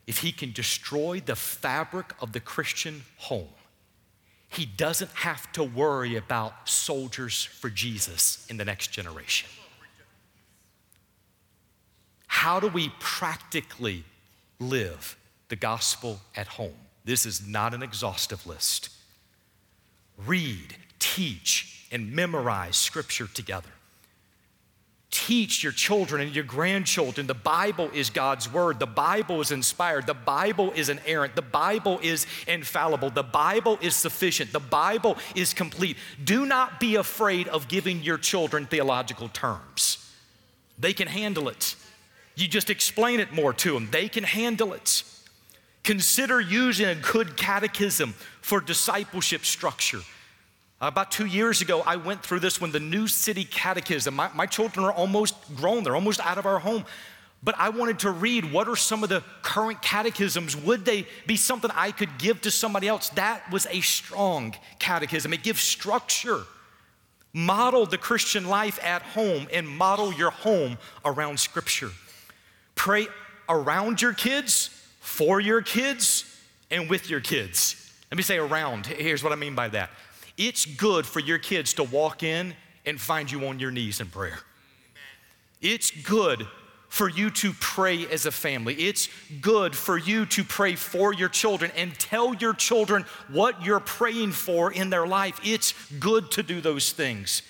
if 0.06 0.20
he 0.20 0.32
can 0.32 0.52
destroy 0.52 1.22
the 1.26 1.36
fabric 1.36 2.14
of 2.22 2.32
the 2.32 2.40
Christian 2.40 3.04
home, 3.18 3.50
he 4.50 4.66
doesn't 4.66 5.12
have 5.12 5.52
to 5.54 5.64
worry 5.64 6.16
about 6.16 6.70
soldiers 6.70 7.44
for 7.44 7.70
Jesus 7.70 8.46
in 8.50 8.58
the 8.58 8.64
next 8.64 8.92
generation. 8.92 9.50
How 12.28 12.60
do 12.60 12.68
we 12.68 12.94
practically 13.00 14.06
live 14.60 15.18
the 15.50 15.56
gospel 15.56 16.22
at 16.36 16.48
home? 16.48 16.87
This 17.08 17.26
is 17.26 17.48
not 17.48 17.74
an 17.74 17.82
exhaustive 17.82 18.46
list. 18.46 18.90
Read, 20.26 20.76
teach, 21.00 21.88
and 21.90 22.12
memorize 22.12 22.76
scripture 22.76 23.28
together. 23.34 23.70
Teach 25.10 25.64
your 25.64 25.72
children 25.72 26.22
and 26.22 26.36
your 26.36 26.44
grandchildren. 26.44 27.26
The 27.26 27.34
Bible 27.34 27.90
is 27.94 28.10
God's 28.10 28.52
word. 28.52 28.80
The 28.80 28.88
Bible 28.88 29.40
is 29.40 29.52
inspired. 29.52 30.06
The 30.06 30.14
Bible 30.14 30.74
is 30.76 30.90
inerrant. 30.90 31.34
The 31.38 31.42
Bible 31.42 31.98
is 32.04 32.28
infallible. 32.46 33.10
The 33.10 33.24
Bible 33.24 33.80
is 33.82 33.96
sufficient. 33.96 34.52
The 34.52 34.60
Bible 34.60 35.16
is 35.34 35.54
complete. 35.54 35.96
Do 36.22 36.46
not 36.46 36.78
be 36.78 36.96
afraid 36.96 37.48
of 37.48 37.70
giving 37.70 38.04
your 38.04 38.18
children 38.18 38.66
theological 38.66 39.30
terms. 39.30 40.14
They 40.78 40.92
can 40.92 41.08
handle 41.08 41.48
it. 41.48 41.78
You 42.36 42.50
just 42.50 42.70
explain 42.70 43.22
it 43.22 43.32
more 43.32 43.54
to 43.54 43.72
them, 43.72 43.88
they 43.92 44.10
can 44.10 44.26
handle 44.26 44.74
it. 44.74 45.04
Consider 45.88 46.42
using 46.42 46.86
a 46.86 46.96
good 46.96 47.38
catechism 47.38 48.14
for 48.42 48.60
discipleship 48.60 49.46
structure. 49.46 50.02
Uh, 50.82 50.88
about 50.88 51.12
two 51.12 51.26
years 51.26 51.62
ago, 51.62 51.82
I 51.86 51.96
went 51.96 52.22
through 52.22 52.42
this 52.42 52.60
when 52.60 52.74
the 52.74 52.80
New 52.82 53.08
City 53.08 53.46
Catechism, 53.46 54.14
my, 54.14 54.30
my 54.36 54.48
children 54.48 54.86
are 54.86 54.92
almost 54.92 55.34
grown, 55.56 55.86
they're 55.86 55.96
almost 55.96 56.20
out 56.20 56.38
of 56.38 56.46
our 56.46 56.60
home. 56.60 56.84
But 57.42 57.56
I 57.58 57.70
wanted 57.70 58.00
to 58.00 58.12
read 58.12 58.52
what 58.52 58.68
are 58.68 58.76
some 58.76 59.02
of 59.02 59.08
the 59.08 59.24
current 59.44 59.82
catechisms? 59.82 60.58
Would 60.58 60.84
they 60.84 61.08
be 61.26 61.38
something 61.38 61.72
I 61.74 61.94
could 61.94 62.18
give 62.18 62.42
to 62.42 62.52
somebody 62.52 62.90
else? 62.90 63.08
That 63.12 63.50
was 63.50 63.66
a 63.68 63.80
strong 63.80 64.58
catechism. 64.80 65.32
It 65.32 65.42
gives 65.42 65.62
structure. 65.62 66.42
Model 67.32 67.86
the 67.86 67.98
Christian 67.98 68.50
life 68.50 68.78
at 68.84 69.04
home 69.04 69.48
and 69.54 69.66
model 69.66 70.12
your 70.12 70.32
home 70.32 70.80
around 71.06 71.40
Scripture. 71.40 71.92
Pray 72.76 73.08
around 73.48 74.02
your 74.02 74.12
kids, 74.14 74.77
for 75.08 75.40
your 75.40 75.62
kids, 75.62 76.26
and 76.70 76.90
with 76.90 77.10
your 77.10 77.22
kids. 77.22 77.94
Let 78.12 78.18
me 78.18 78.24
say 78.24 78.38
around. 78.38 78.86
Here's 78.88 79.24
what 79.24 79.32
I 79.32 79.38
mean 79.38 79.56
by 79.56 79.70
that 79.70 79.90
it's 80.38 80.66
good 80.66 81.06
for 81.06 81.22
your 81.22 81.40
kids 81.40 81.74
to 81.76 81.84
walk 81.84 82.24
in 82.24 82.54
and 82.86 83.00
find 83.00 83.32
you 83.32 83.48
on 83.48 83.58
your 83.58 83.72
knees 83.72 84.02
in 84.02 84.08
prayer. 84.08 84.40
It's 85.62 85.92
good 85.92 86.46
for 86.90 87.10
you 87.10 87.30
to 87.30 87.54
pray 87.54 88.06
as 88.08 88.26
a 88.26 88.32
family. 88.32 88.76
It's 88.76 89.10
good 89.42 89.76
for 89.76 89.98
you 89.98 90.26
to 90.28 90.44
pray 90.44 90.76
for 90.76 91.14
your 91.14 91.30
children 91.30 91.72
and 91.76 91.98
tell 91.98 92.36
your 92.36 92.54
children 92.54 93.06
what 93.30 93.64
you're 93.64 93.80
praying 93.80 94.34
for 94.34 94.72
in 94.72 94.90
their 94.90 95.08
life. 95.08 95.40
It's 95.44 95.74
good 96.00 96.32
to 96.32 96.44
do 96.44 96.62
those 96.62 96.92
things. 96.92 97.42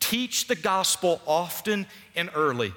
Teach 0.00 0.48
the 0.48 0.56
gospel 0.56 1.22
often 1.24 1.86
and 2.14 2.30
early. 2.34 2.74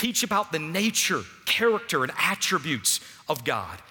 Teach 0.00 0.22
about 0.22 0.50
the 0.50 0.58
nature, 0.58 1.20
character, 1.44 2.02
and 2.02 2.12
attributes 2.16 3.00
of 3.28 3.44
God. 3.44 3.82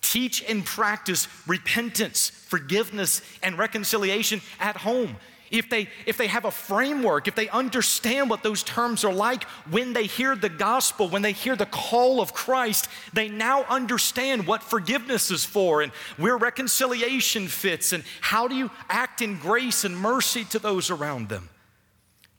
Teach 0.00 0.44
and 0.48 0.64
practice 0.64 1.26
repentance, 1.44 2.30
forgiveness, 2.30 3.20
and 3.42 3.58
reconciliation 3.58 4.42
at 4.60 4.76
home. 4.76 5.16
If 5.50 5.68
they, 5.68 5.88
if 6.06 6.18
they 6.18 6.28
have 6.28 6.44
a 6.44 6.52
framework, 6.52 7.26
if 7.26 7.34
they 7.34 7.48
understand 7.48 8.30
what 8.30 8.44
those 8.44 8.62
terms 8.62 9.02
are 9.04 9.12
like, 9.12 9.42
when 9.68 9.92
they 9.92 10.06
hear 10.06 10.36
the 10.36 10.48
gospel, 10.48 11.08
when 11.08 11.22
they 11.22 11.32
hear 11.32 11.56
the 11.56 11.66
call 11.66 12.20
of 12.20 12.32
Christ, 12.32 12.88
they 13.12 13.26
now 13.28 13.64
understand 13.64 14.46
what 14.46 14.62
forgiveness 14.62 15.32
is 15.32 15.44
for 15.44 15.82
and 15.82 15.90
where 16.16 16.36
reconciliation 16.36 17.48
fits 17.48 17.92
and 17.92 18.04
how 18.20 18.46
do 18.46 18.54
you 18.54 18.70
act 18.88 19.20
in 19.20 19.36
grace 19.36 19.82
and 19.82 19.98
mercy 19.98 20.44
to 20.44 20.60
those 20.60 20.90
around 20.90 21.28
them. 21.28 21.48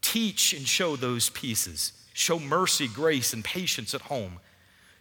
Teach 0.01 0.53
and 0.53 0.65
show 0.65 0.95
those 0.95 1.30
pieces. 1.30 1.91
Show 2.18 2.39
mercy, 2.39 2.88
grace, 2.88 3.32
and 3.32 3.43
patience 3.43 3.93
at 3.93 4.01
home. 4.01 4.39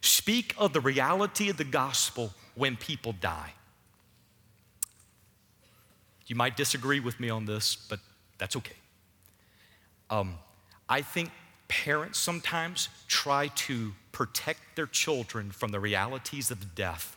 Speak 0.02 0.54
of 0.58 0.74
the 0.74 0.82
reality 0.82 1.48
of 1.48 1.56
the 1.56 1.64
gospel 1.64 2.34
when 2.54 2.76
people 2.76 3.14
die. 3.14 3.54
You 6.26 6.36
might 6.36 6.58
disagree 6.58 7.00
with 7.00 7.18
me 7.18 7.30
on 7.30 7.46
this, 7.46 7.74
but 7.74 8.00
that's 8.36 8.54
okay. 8.56 8.76
Um, 10.10 10.34
I 10.90 11.00
think 11.00 11.30
parents 11.68 12.18
sometimes 12.18 12.90
try 13.08 13.48
to 13.64 13.94
protect 14.12 14.76
their 14.76 14.86
children 14.86 15.50
from 15.52 15.70
the 15.70 15.80
realities 15.80 16.50
of 16.50 16.74
death 16.74 17.16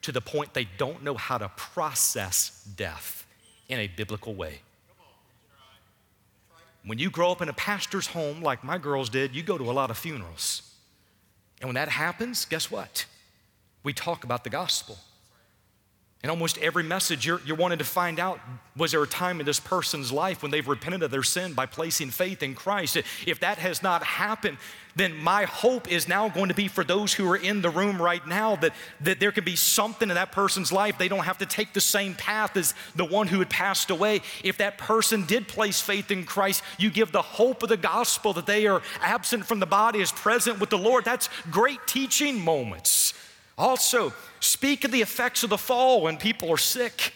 to 0.00 0.12
the 0.12 0.22
point 0.22 0.54
they 0.54 0.66
don't 0.78 1.04
know 1.04 1.16
how 1.16 1.36
to 1.36 1.50
process 1.50 2.66
death 2.74 3.26
in 3.68 3.80
a 3.80 3.86
biblical 3.86 4.32
way. 4.34 4.62
When 6.84 6.98
you 6.98 7.10
grow 7.10 7.30
up 7.30 7.42
in 7.42 7.48
a 7.48 7.52
pastor's 7.52 8.08
home 8.08 8.42
like 8.42 8.64
my 8.64 8.78
girls 8.78 9.10
did, 9.10 9.34
you 9.34 9.42
go 9.42 9.58
to 9.58 9.70
a 9.70 9.72
lot 9.72 9.90
of 9.90 9.98
funerals. 9.98 10.62
And 11.60 11.68
when 11.68 11.74
that 11.74 11.88
happens, 11.88 12.46
guess 12.46 12.70
what? 12.70 13.04
We 13.82 13.92
talk 13.92 14.24
about 14.24 14.44
the 14.44 14.50
gospel. 14.50 14.98
In 16.22 16.28
almost 16.28 16.58
every 16.58 16.82
message, 16.82 17.24
you're, 17.24 17.40
you're 17.46 17.56
wanting 17.56 17.78
to 17.78 17.84
find 17.84 18.20
out 18.20 18.40
was 18.76 18.92
there 18.92 19.02
a 19.02 19.06
time 19.06 19.40
in 19.40 19.46
this 19.46 19.58
person's 19.58 20.12
life 20.12 20.42
when 20.42 20.50
they've 20.50 20.66
repented 20.68 21.02
of 21.02 21.10
their 21.10 21.22
sin 21.22 21.54
by 21.54 21.64
placing 21.64 22.10
faith 22.10 22.42
in 22.42 22.54
Christ? 22.54 22.98
If 23.26 23.40
that 23.40 23.56
has 23.56 23.82
not 23.82 24.02
happened, 24.04 24.58
then 24.94 25.16
my 25.16 25.44
hope 25.44 25.90
is 25.90 26.08
now 26.08 26.28
going 26.28 26.48
to 26.48 26.54
be 26.54 26.68
for 26.68 26.84
those 26.84 27.14
who 27.14 27.26
are 27.30 27.36
in 27.36 27.62
the 27.62 27.70
room 27.70 28.00
right 28.00 28.26
now 28.26 28.56
that, 28.56 28.74
that 29.00 29.18
there 29.18 29.32
can 29.32 29.44
be 29.44 29.56
something 29.56 30.10
in 30.10 30.14
that 30.14 30.30
person's 30.30 30.70
life. 30.70 30.98
They 30.98 31.08
don't 31.08 31.24
have 31.24 31.38
to 31.38 31.46
take 31.46 31.72
the 31.72 31.80
same 31.80 32.14
path 32.14 32.54
as 32.56 32.74
the 32.94 33.06
one 33.06 33.26
who 33.26 33.38
had 33.38 33.48
passed 33.48 33.88
away. 33.88 34.20
If 34.44 34.58
that 34.58 34.76
person 34.76 35.24
did 35.24 35.48
place 35.48 35.80
faith 35.80 36.10
in 36.10 36.24
Christ, 36.24 36.62
you 36.78 36.90
give 36.90 37.12
the 37.12 37.22
hope 37.22 37.62
of 37.62 37.70
the 37.70 37.78
gospel 37.78 38.34
that 38.34 38.46
they 38.46 38.66
are 38.66 38.82
absent 39.00 39.46
from 39.46 39.58
the 39.58 39.66
body, 39.66 40.00
is 40.00 40.12
present 40.12 40.60
with 40.60 40.68
the 40.68 40.78
Lord. 40.78 41.06
That's 41.06 41.30
great 41.50 41.80
teaching 41.86 42.38
moments. 42.40 43.14
Also, 43.60 44.14
speak 44.40 44.84
of 44.84 44.90
the 44.90 45.02
effects 45.02 45.44
of 45.44 45.50
the 45.50 45.58
fall 45.58 46.00
when 46.00 46.16
people 46.16 46.50
are 46.50 46.56
sick. 46.56 47.12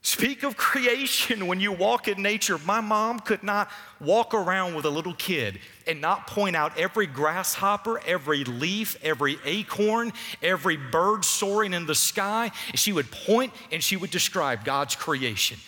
Speak 0.00 0.44
of 0.44 0.56
creation 0.56 1.48
when 1.48 1.58
you 1.58 1.72
walk 1.72 2.06
in 2.06 2.22
nature. 2.22 2.58
My 2.58 2.80
mom 2.80 3.18
could 3.18 3.42
not 3.42 3.68
walk 3.98 4.34
around 4.34 4.76
with 4.76 4.84
a 4.84 4.88
little 4.88 5.14
kid 5.14 5.58
and 5.84 6.00
not 6.00 6.28
point 6.28 6.54
out 6.54 6.78
every 6.78 7.08
grasshopper, 7.08 8.00
every 8.06 8.44
leaf, 8.44 8.96
every 9.02 9.36
acorn, 9.44 10.12
every 10.44 10.76
bird 10.76 11.24
soaring 11.24 11.74
in 11.74 11.86
the 11.86 11.94
sky. 11.96 12.52
She 12.76 12.92
would 12.92 13.10
point 13.10 13.52
and 13.72 13.82
she 13.82 13.96
would 13.96 14.12
describe 14.12 14.64
God's 14.64 14.94
creation. 14.94 15.58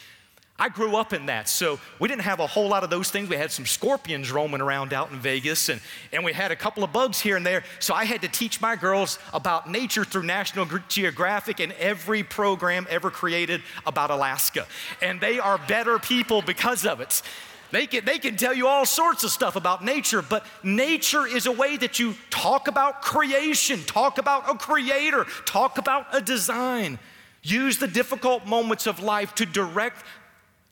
I 0.61 0.69
grew 0.69 0.97
up 0.97 1.13
in 1.13 1.27
that, 1.27 1.49
so 1.49 1.79
we 2.01 2.09
didn't 2.09 2.23
have 2.23 2.41
a 2.41 2.47
whole 2.47 2.69
lot 2.69 2.83
of 2.83 2.91
those 2.91 3.13
things. 3.13 3.29
We 3.29 3.37
had 3.37 3.53
some 3.53 3.65
scorpions 3.65 4.33
roaming 4.33 4.61
around 4.61 4.93
out 4.93 5.13
in 5.13 5.21
Vegas, 5.21 5.69
and, 5.69 5.81
and 6.13 6.25
we 6.25 6.33
had 6.33 6.51
a 6.51 6.57
couple 6.57 6.83
of 6.83 6.93
bugs 6.93 7.21
here 7.21 7.37
and 7.37 7.47
there. 7.47 7.63
So 7.79 7.95
I 7.95 8.05
had 8.05 8.23
to 8.23 8.29
teach 8.29 8.61
my 8.61 8.75
girls 8.75 9.21
about 9.33 9.71
nature 9.71 10.05
through 10.05 10.25
National 10.25 10.67
Geographic 10.89 11.61
and 11.61 11.73
every 11.75 12.25
program 12.25 12.89
ever 12.91 13.09
created 13.09 13.63
about 13.87 14.11
Alaska. 14.11 14.67
And 15.01 15.21
they 15.21 15.39
are 15.39 15.59
better 15.69 16.01
people 16.01 16.43
because 16.43 16.85
of 16.85 17.01
it. 17.01 17.23
They 17.71 17.87
can, 17.87 18.05
they 18.05 18.19
can 18.19 18.37
tell 18.37 18.55
you 18.55 18.67
all 18.67 18.87
sorts 18.87 19.23
of 19.23 19.31
stuff 19.31 19.55
about 19.55 19.85
nature, 19.85 20.23
but 20.23 20.45
nature 20.65 21.27
is 21.27 21.47
a 21.47 21.53
way 21.53 21.77
that 21.77 22.01
you 22.01 22.15
talk 22.31 22.67
about 22.67 23.03
creation, 23.03 23.85
talk 23.85 24.19
about 24.19 24.51
a 24.51 24.55
creator, 24.55 25.25
talk 25.45 25.79
about 25.79 26.07
a 26.13 26.21
design. 26.21 26.99
Use 27.43 27.79
the 27.79 27.87
difficult 27.87 28.47
moments 28.47 28.87
of 28.87 29.01
life 29.01 29.35
to 29.37 29.47
direct 29.47 30.05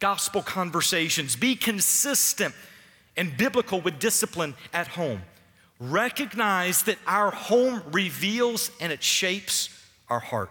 gospel 0.01 0.43
conversations. 0.43 1.37
Be 1.37 1.57
consistent 1.57 2.55
and 3.17 3.37
biblical 3.37 3.81
with 3.81 3.99
discipline 3.99 4.55
at 4.73 4.89
home. 4.89 5.23
Recognize 5.79 6.83
that 6.85 6.99
our 7.07 7.31
home 7.31 7.83
reveals 7.91 8.71
and 8.81 8.93
it 8.93 9.03
shapes 9.03 9.69
our 10.09 10.21
heart. 10.21 10.51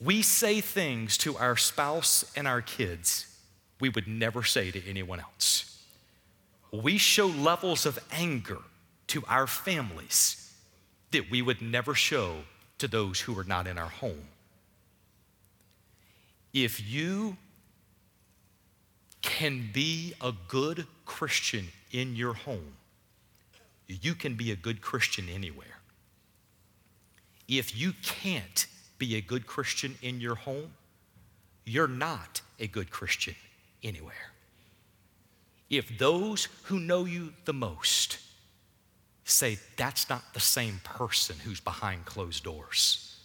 We 0.00 0.22
say 0.22 0.60
things 0.60 1.18
to 1.18 1.36
our 1.36 1.56
spouse 1.56 2.24
and 2.36 2.48
our 2.48 2.62
kids 2.62 3.26
we 3.80 3.88
would 3.88 4.06
never 4.06 4.44
say 4.44 4.70
to 4.70 4.88
anyone 4.88 5.20
else. 5.20 5.82
We 6.70 6.98
show 6.98 7.26
levels 7.26 7.86
of 7.86 7.98
anger 8.12 8.58
to 9.08 9.24
our 9.26 9.46
families 9.46 10.52
that 11.10 11.30
we 11.30 11.42
would 11.42 11.60
never 11.60 11.94
show 11.94 12.36
to 12.78 12.86
those 12.86 13.20
who 13.20 13.36
are 13.38 13.44
not 13.44 13.66
in 13.66 13.78
our 13.78 13.88
home. 13.88 14.28
If 16.52 16.88
you 16.88 17.36
can 19.22 19.70
be 19.72 20.14
a 20.20 20.32
good 20.48 20.86
Christian 21.04 21.68
in 21.92 22.16
your 22.16 22.34
home, 22.34 22.74
you 23.86 24.14
can 24.14 24.34
be 24.34 24.52
a 24.52 24.56
good 24.56 24.80
Christian 24.80 25.28
anywhere. 25.28 25.66
If 27.48 27.76
you 27.76 27.92
can't 28.02 28.66
be 28.98 29.16
a 29.16 29.20
good 29.20 29.46
Christian 29.46 29.96
in 30.02 30.20
your 30.20 30.36
home, 30.36 30.72
you're 31.64 31.88
not 31.88 32.42
a 32.60 32.68
good 32.68 32.90
Christian 32.90 33.34
anywhere. 33.82 34.32
If 35.68 35.98
those 35.98 36.48
who 36.64 36.78
know 36.78 37.04
you 37.04 37.32
the 37.44 37.52
most 37.52 38.18
say 39.24 39.58
that's 39.76 40.08
not 40.08 40.34
the 40.34 40.40
same 40.40 40.80
person 40.82 41.36
who's 41.44 41.60
behind 41.60 42.04
closed 42.04 42.44
doors, 42.44 43.16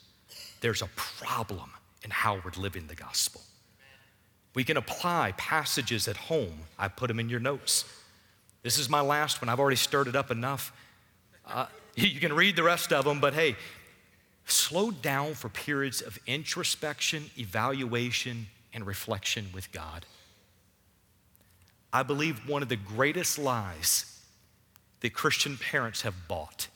there's 0.62 0.82
a 0.82 0.90
problem 0.96 1.72
in 2.04 2.12
how 2.12 2.36
we're 2.44 2.52
living 2.58 2.88
the 2.88 2.96
gospel. 2.96 3.42
We 4.56 4.64
can 4.64 4.78
apply 4.78 5.34
passages 5.38 6.08
at 6.08 6.18
home. 6.18 6.62
I 6.80 6.88
put 6.88 7.08
them 7.08 7.20
in 7.20 7.30
your 7.30 7.42
notes. 7.42 7.86
This 8.64 8.80
is 8.80 8.90
my 8.90 9.02
last 9.02 9.42
one. 9.42 9.50
I've 9.50 9.60
already 9.60 9.76
stirred 9.76 10.08
it 10.08 10.16
up 10.16 10.32
enough. 10.32 10.74
Uh, 11.46 11.68
you 11.96 12.20
can 12.20 12.34
read 12.34 12.56
the 12.56 12.64
rest 12.64 12.92
of 12.92 13.06
them, 13.06 13.20
but 13.20 13.34
hey, 13.34 13.56
slow 14.46 14.90
down 14.90 15.34
for 15.34 15.50
periods 15.50 16.02
of 16.02 16.18
introspection, 16.26 17.26
evaluation, 17.38 18.48
and 18.74 18.88
reflection 18.88 19.48
with 19.54 19.72
God. 19.72 20.06
I 21.92 22.04
believe 22.04 22.50
one 22.50 22.62
of 22.62 22.70
the 22.70 22.76
greatest 22.76 23.38
lies 23.38 24.20
that 25.02 25.14
Christian 25.14 25.58
parents 25.58 26.02
have 26.02 26.28
bought 26.28 26.68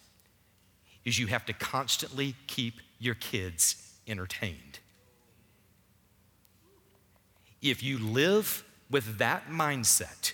is 1.06 1.18
you 1.18 1.28
have 1.28 1.46
to 1.46 1.54
constantly 1.54 2.36
keep 2.48 2.76
your 3.00 3.16
kids 3.16 3.94
entertained. 4.08 4.80
If 7.62 7.84
you 7.84 7.97
live 7.97 8.64
with 8.89 9.18
that 9.18 9.49
mindset, 9.49 10.34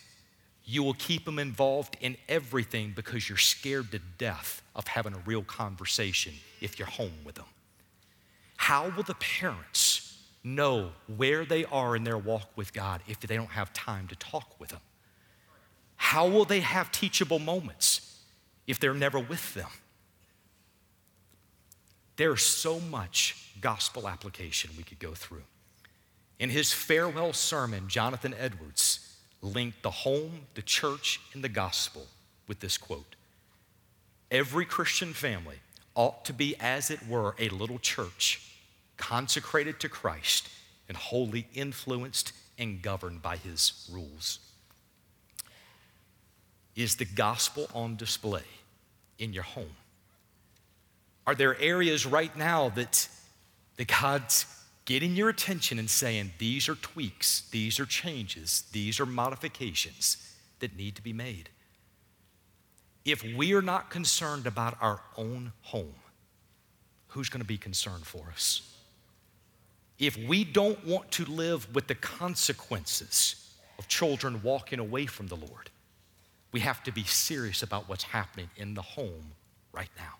You 0.67 0.81
will 0.81 0.95
keep 0.95 1.25
them 1.25 1.37
involved 1.37 1.95
in 2.01 2.17
everything 2.27 2.93
because 2.95 3.29
you're 3.29 3.37
scared 3.37 3.91
to 3.91 3.99
death 4.17 4.63
of 4.75 4.87
having 4.87 5.13
a 5.13 5.19
real 5.25 5.43
conversation 5.43 6.33
if 6.59 6.79
you're 6.79 6.87
home 6.87 7.13
with 7.23 7.35
them. 7.35 7.45
How 8.57 8.89
will 8.89 9.03
the 9.03 9.13
parents 9.15 10.23
know 10.43 10.91
where 11.15 11.45
they 11.45 11.65
are 11.65 11.95
in 11.95 12.03
their 12.03 12.17
walk 12.17 12.49
with 12.55 12.73
God 12.73 13.01
if 13.07 13.19
they 13.19 13.35
don't 13.35 13.51
have 13.51 13.71
time 13.73 14.07
to 14.07 14.15
talk 14.15 14.59
with 14.59 14.69
them? 14.69 14.81
How 15.97 16.27
will 16.27 16.45
they 16.45 16.61
have 16.61 16.91
teachable 16.91 17.39
moments 17.39 18.19
if 18.65 18.79
they're 18.79 18.95
never 18.95 19.19
with 19.19 19.53
them? 19.53 19.69
There's 22.15 22.43
so 22.43 22.79
much 22.79 23.51
gospel 23.61 24.07
application 24.07 24.71
we 24.77 24.83
could 24.83 24.99
go 24.99 25.13
through. 25.13 25.43
In 26.39 26.49
his 26.49 26.73
farewell 26.73 27.33
sermon, 27.33 27.87
Jonathan 27.87 28.35
Edwards 28.37 29.17
linked 29.41 29.83
the 29.83 29.91
home, 29.91 30.41
the 30.53 30.61
church, 30.61 31.21
and 31.33 31.43
the 31.43 31.49
gospel 31.49 32.07
with 32.47 32.59
this 32.59 32.77
quote 32.77 33.15
Every 34.31 34.65
Christian 34.65 35.13
family 35.13 35.57
ought 35.95 36.25
to 36.25 36.33
be, 36.33 36.55
as 36.59 36.91
it 36.91 37.07
were, 37.07 37.35
a 37.39 37.49
little 37.49 37.79
church 37.79 38.41
consecrated 38.97 39.79
to 39.79 39.89
Christ 39.89 40.49
and 40.87 40.97
wholly 40.97 41.47
influenced 41.53 42.33
and 42.57 42.81
governed 42.81 43.21
by 43.21 43.37
his 43.37 43.87
rules. 43.91 44.39
Is 46.75 46.97
the 46.97 47.05
gospel 47.05 47.69
on 47.73 47.95
display 47.95 48.43
in 49.17 49.31
your 49.33 49.43
home? 49.43 49.75
Are 51.25 51.35
there 51.35 51.59
areas 51.59 52.05
right 52.05 52.35
now 52.37 52.69
that, 52.69 53.07
that 53.77 53.87
God's 53.87 54.45
getting 54.85 55.15
your 55.15 55.29
attention 55.29 55.79
and 55.79 55.89
saying, 55.89 56.31
these 56.37 56.69
are 56.69 56.75
tweaks, 56.75 57.41
these 57.51 57.79
are 57.79 57.85
changes, 57.85 58.63
these 58.71 58.99
are 58.99 59.05
modifications 59.05 60.35
that 60.59 60.77
need 60.77 60.95
to 60.95 61.01
be 61.01 61.13
made? 61.13 61.49
If 63.03 63.23
we 63.35 63.53
are 63.53 63.61
not 63.61 63.89
concerned 63.89 64.47
about 64.47 64.77
our 64.81 65.01
own 65.17 65.51
home, 65.61 65.95
who's 67.07 67.29
going 67.29 67.41
to 67.41 67.47
be 67.47 67.57
concerned 67.57 68.05
for 68.05 68.25
us? 68.31 68.75
If 69.97 70.17
we 70.17 70.43
don't 70.43 70.85
want 70.85 71.11
to 71.11 71.25
live 71.25 71.73
with 71.73 71.87
the 71.87 71.95
consequences 71.95 73.55
of 73.79 73.87
children 73.87 74.41
walking 74.43 74.79
away 74.79 75.05
from 75.05 75.27
the 75.27 75.35
Lord, 75.35 75.69
we 76.51 76.59
have 76.61 76.83
to 76.83 76.91
be 76.91 77.03
serious 77.03 77.63
about 77.63 77.87
what's 77.87 78.03
happening 78.03 78.49
in 78.57 78.73
the 78.73 78.81
home 78.81 79.31
right 79.71 79.89
now. 79.97 80.13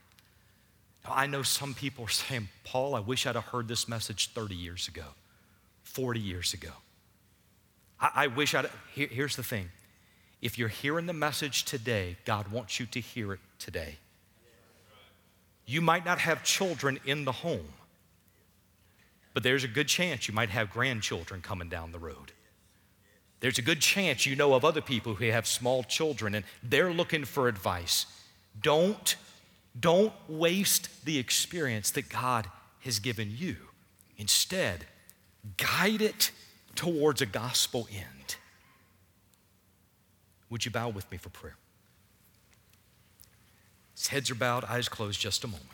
I 1.10 1.28
know 1.28 1.43
some 1.43 1.74
people 1.74 2.06
are 2.06 2.10
saying, 2.10 2.49
Paul, 2.64 2.95
I 2.95 2.99
wish 2.99 3.26
I'd 3.26 3.36
have 3.36 3.45
heard 3.45 3.68
this 3.68 3.88
message 3.88 4.30
30 4.32 4.56
years 4.56 4.88
ago, 4.88 5.06
40 5.84 6.20
years 6.20 6.53
ago. 6.53 6.72
I, 7.99 8.12
I 8.16 8.28
wish 8.28 8.56
I'd. 8.56 8.70
Here, 8.93 9.08
here's 9.08 9.36
the 9.36 9.43
thing 9.43 9.70
if 10.41 10.58
you're 10.58 10.68
hearing 10.68 11.06
the 11.06 11.14
message 11.14 11.66
today, 11.66 12.18
God 12.26 12.49
wants 12.49 12.80
you 12.80 12.86
to 12.88 12.99
hear 12.99 13.34
it 13.34 13.39
today. 13.60 13.97
You 15.66 15.82
might 15.82 16.06
not 16.06 16.20
have 16.20 16.43
children 16.43 16.99
in 17.06 17.26
the 17.26 17.32
home, 17.32 17.70
but 19.34 19.41
there's 19.41 19.64
a 19.64 19.68
good 19.68 19.88
chance 19.88 20.28
you 20.28 20.34
might 20.34 20.49
have 20.49 20.70
grandchildren 20.70 21.41
coming 21.41 21.70
down 21.70 21.91
the 21.91 21.99
road. 21.99 22.32
There's 23.39 23.58
a 23.58 23.64
good 23.64 23.82
chance 23.82 24.26
you 24.26 24.36
know 24.36 24.53
of 24.53 24.64
other 24.64 24.82
people 24.82 25.16
who 25.16 25.26
have 25.26 25.47
small 25.47 25.84
children 25.84 26.36
and 26.36 26.45
they're 26.64 26.93
looking 26.93 27.26
for 27.26 27.47
advice. 27.47 28.06
Don't, 28.62 29.16
don't 29.80 30.14
waste 30.28 31.06
the 31.06 31.18
experience 31.18 31.92
that 31.92 32.10
God 32.10 32.48
has 32.82 33.00
given 33.00 33.32
you. 33.36 33.58
Instead, 34.18 34.86
guide 35.58 36.02
it 36.02 36.32
towards 36.76 37.22
a 37.22 37.26
gospel 37.26 37.88
end. 37.92 38.36
Would 40.50 40.66
you 40.66 40.72
bow 40.72 40.90
with 40.90 41.10
me 41.12 41.18
for 41.18 41.30
prayer? 41.30 41.58
His 43.96 44.08
heads 44.08 44.30
are 44.30 44.36
bowed, 44.36 44.64
eyes 44.66 44.88
closed, 44.88 45.20
just 45.20 45.44
a 45.44 45.48
moment. 45.48 45.70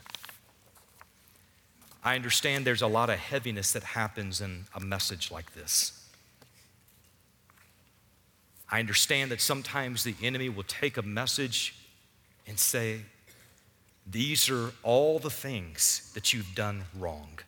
I 2.03 2.15
understand 2.15 2.65
there's 2.65 2.81
a 2.81 2.87
lot 2.87 3.09
of 3.09 3.19
heaviness 3.19 3.73
that 3.73 3.83
happens 3.83 4.41
in 4.41 4.65
a 4.73 4.79
message 4.79 5.31
like 5.31 5.53
this. 5.53 5.97
I 8.69 8.79
understand 8.79 9.31
that 9.31 9.41
sometimes 9.41 10.03
the 10.03 10.15
enemy 10.23 10.49
will 10.49 10.63
take 10.63 10.97
a 10.97 11.01
message 11.01 11.75
and 12.47 12.57
say, 12.57 13.01
These 14.09 14.49
are 14.49 14.71
all 14.83 15.19
the 15.19 15.29
things 15.29 16.11
that 16.13 16.33
you've 16.33 16.55
done 16.55 16.85
wrong. 16.97 17.39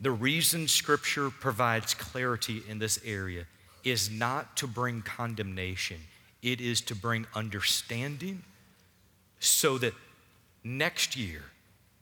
The 0.00 0.10
reason 0.10 0.68
Scripture 0.68 1.30
provides 1.30 1.94
clarity 1.94 2.62
in 2.68 2.78
this 2.78 3.00
area 3.04 3.46
is 3.84 4.10
not 4.10 4.56
to 4.58 4.66
bring 4.66 5.02
condemnation, 5.02 5.98
it 6.42 6.60
is 6.60 6.80
to 6.82 6.94
bring 6.94 7.26
understanding 7.34 8.42
so 9.40 9.78
that 9.78 9.94
next 10.62 11.16
year 11.16 11.42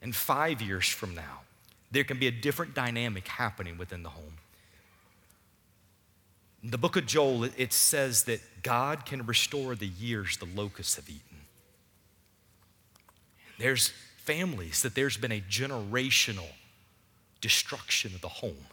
and 0.02 0.14
five 0.14 0.60
years 0.60 0.88
from 0.88 1.14
now, 1.14 1.40
there 1.90 2.04
can 2.04 2.18
be 2.18 2.26
a 2.26 2.30
different 2.30 2.74
dynamic 2.74 3.26
happening 3.28 3.78
within 3.78 4.02
the 4.02 4.10
home. 4.10 4.34
In 6.62 6.70
the 6.70 6.78
book 6.78 6.96
of 6.96 7.06
Joel, 7.06 7.44
it 7.44 7.72
says 7.72 8.24
that 8.24 8.40
God 8.62 9.06
can 9.06 9.24
restore 9.24 9.74
the 9.74 9.86
years 9.86 10.36
the 10.36 10.46
locusts 10.46 10.96
have 10.96 11.08
eaten. 11.08 11.20
There's 13.58 13.92
families 14.18 14.82
that 14.82 14.94
there's 14.94 15.16
been 15.16 15.32
a 15.32 15.40
generational 15.40 16.48
destruction 17.40 18.14
of 18.14 18.20
the 18.20 18.28
home. 18.28 18.66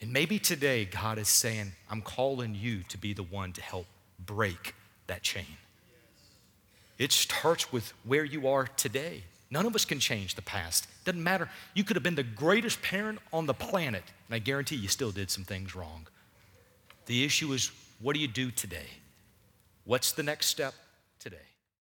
And 0.00 0.12
maybe 0.12 0.38
today 0.38 0.84
God 0.84 1.18
is 1.18 1.28
saying, 1.28 1.72
I'm 1.90 2.02
calling 2.02 2.54
you 2.54 2.82
to 2.88 2.98
be 2.98 3.14
the 3.14 3.22
one 3.22 3.52
to 3.54 3.62
help 3.62 3.86
break 4.24 4.74
that 5.06 5.22
chain. 5.22 5.56
It 6.98 7.12
starts 7.12 7.72
with 7.72 7.92
where 8.04 8.24
you 8.24 8.46
are 8.48 8.66
today. 8.66 9.22
None 9.50 9.66
of 9.66 9.74
us 9.74 9.84
can 9.84 10.00
change 10.00 10.34
the 10.34 10.42
past. 10.42 10.86
Doesn't 11.04 11.22
matter. 11.22 11.48
You 11.74 11.84
could 11.84 11.96
have 11.96 12.02
been 12.02 12.14
the 12.14 12.22
greatest 12.22 12.82
parent 12.82 13.18
on 13.32 13.46
the 13.46 13.54
planet, 13.54 14.02
and 14.28 14.34
I 14.34 14.38
guarantee 14.38 14.76
you 14.76 14.88
still 14.88 15.10
did 15.10 15.30
some 15.30 15.44
things 15.44 15.74
wrong. 15.74 16.06
The 17.06 17.24
issue 17.24 17.52
is 17.52 17.70
what 18.00 18.14
do 18.14 18.20
you 18.20 18.28
do 18.28 18.50
today? 18.50 18.88
What's 19.84 20.12
the 20.12 20.22
next 20.22 20.46
step? 20.46 20.74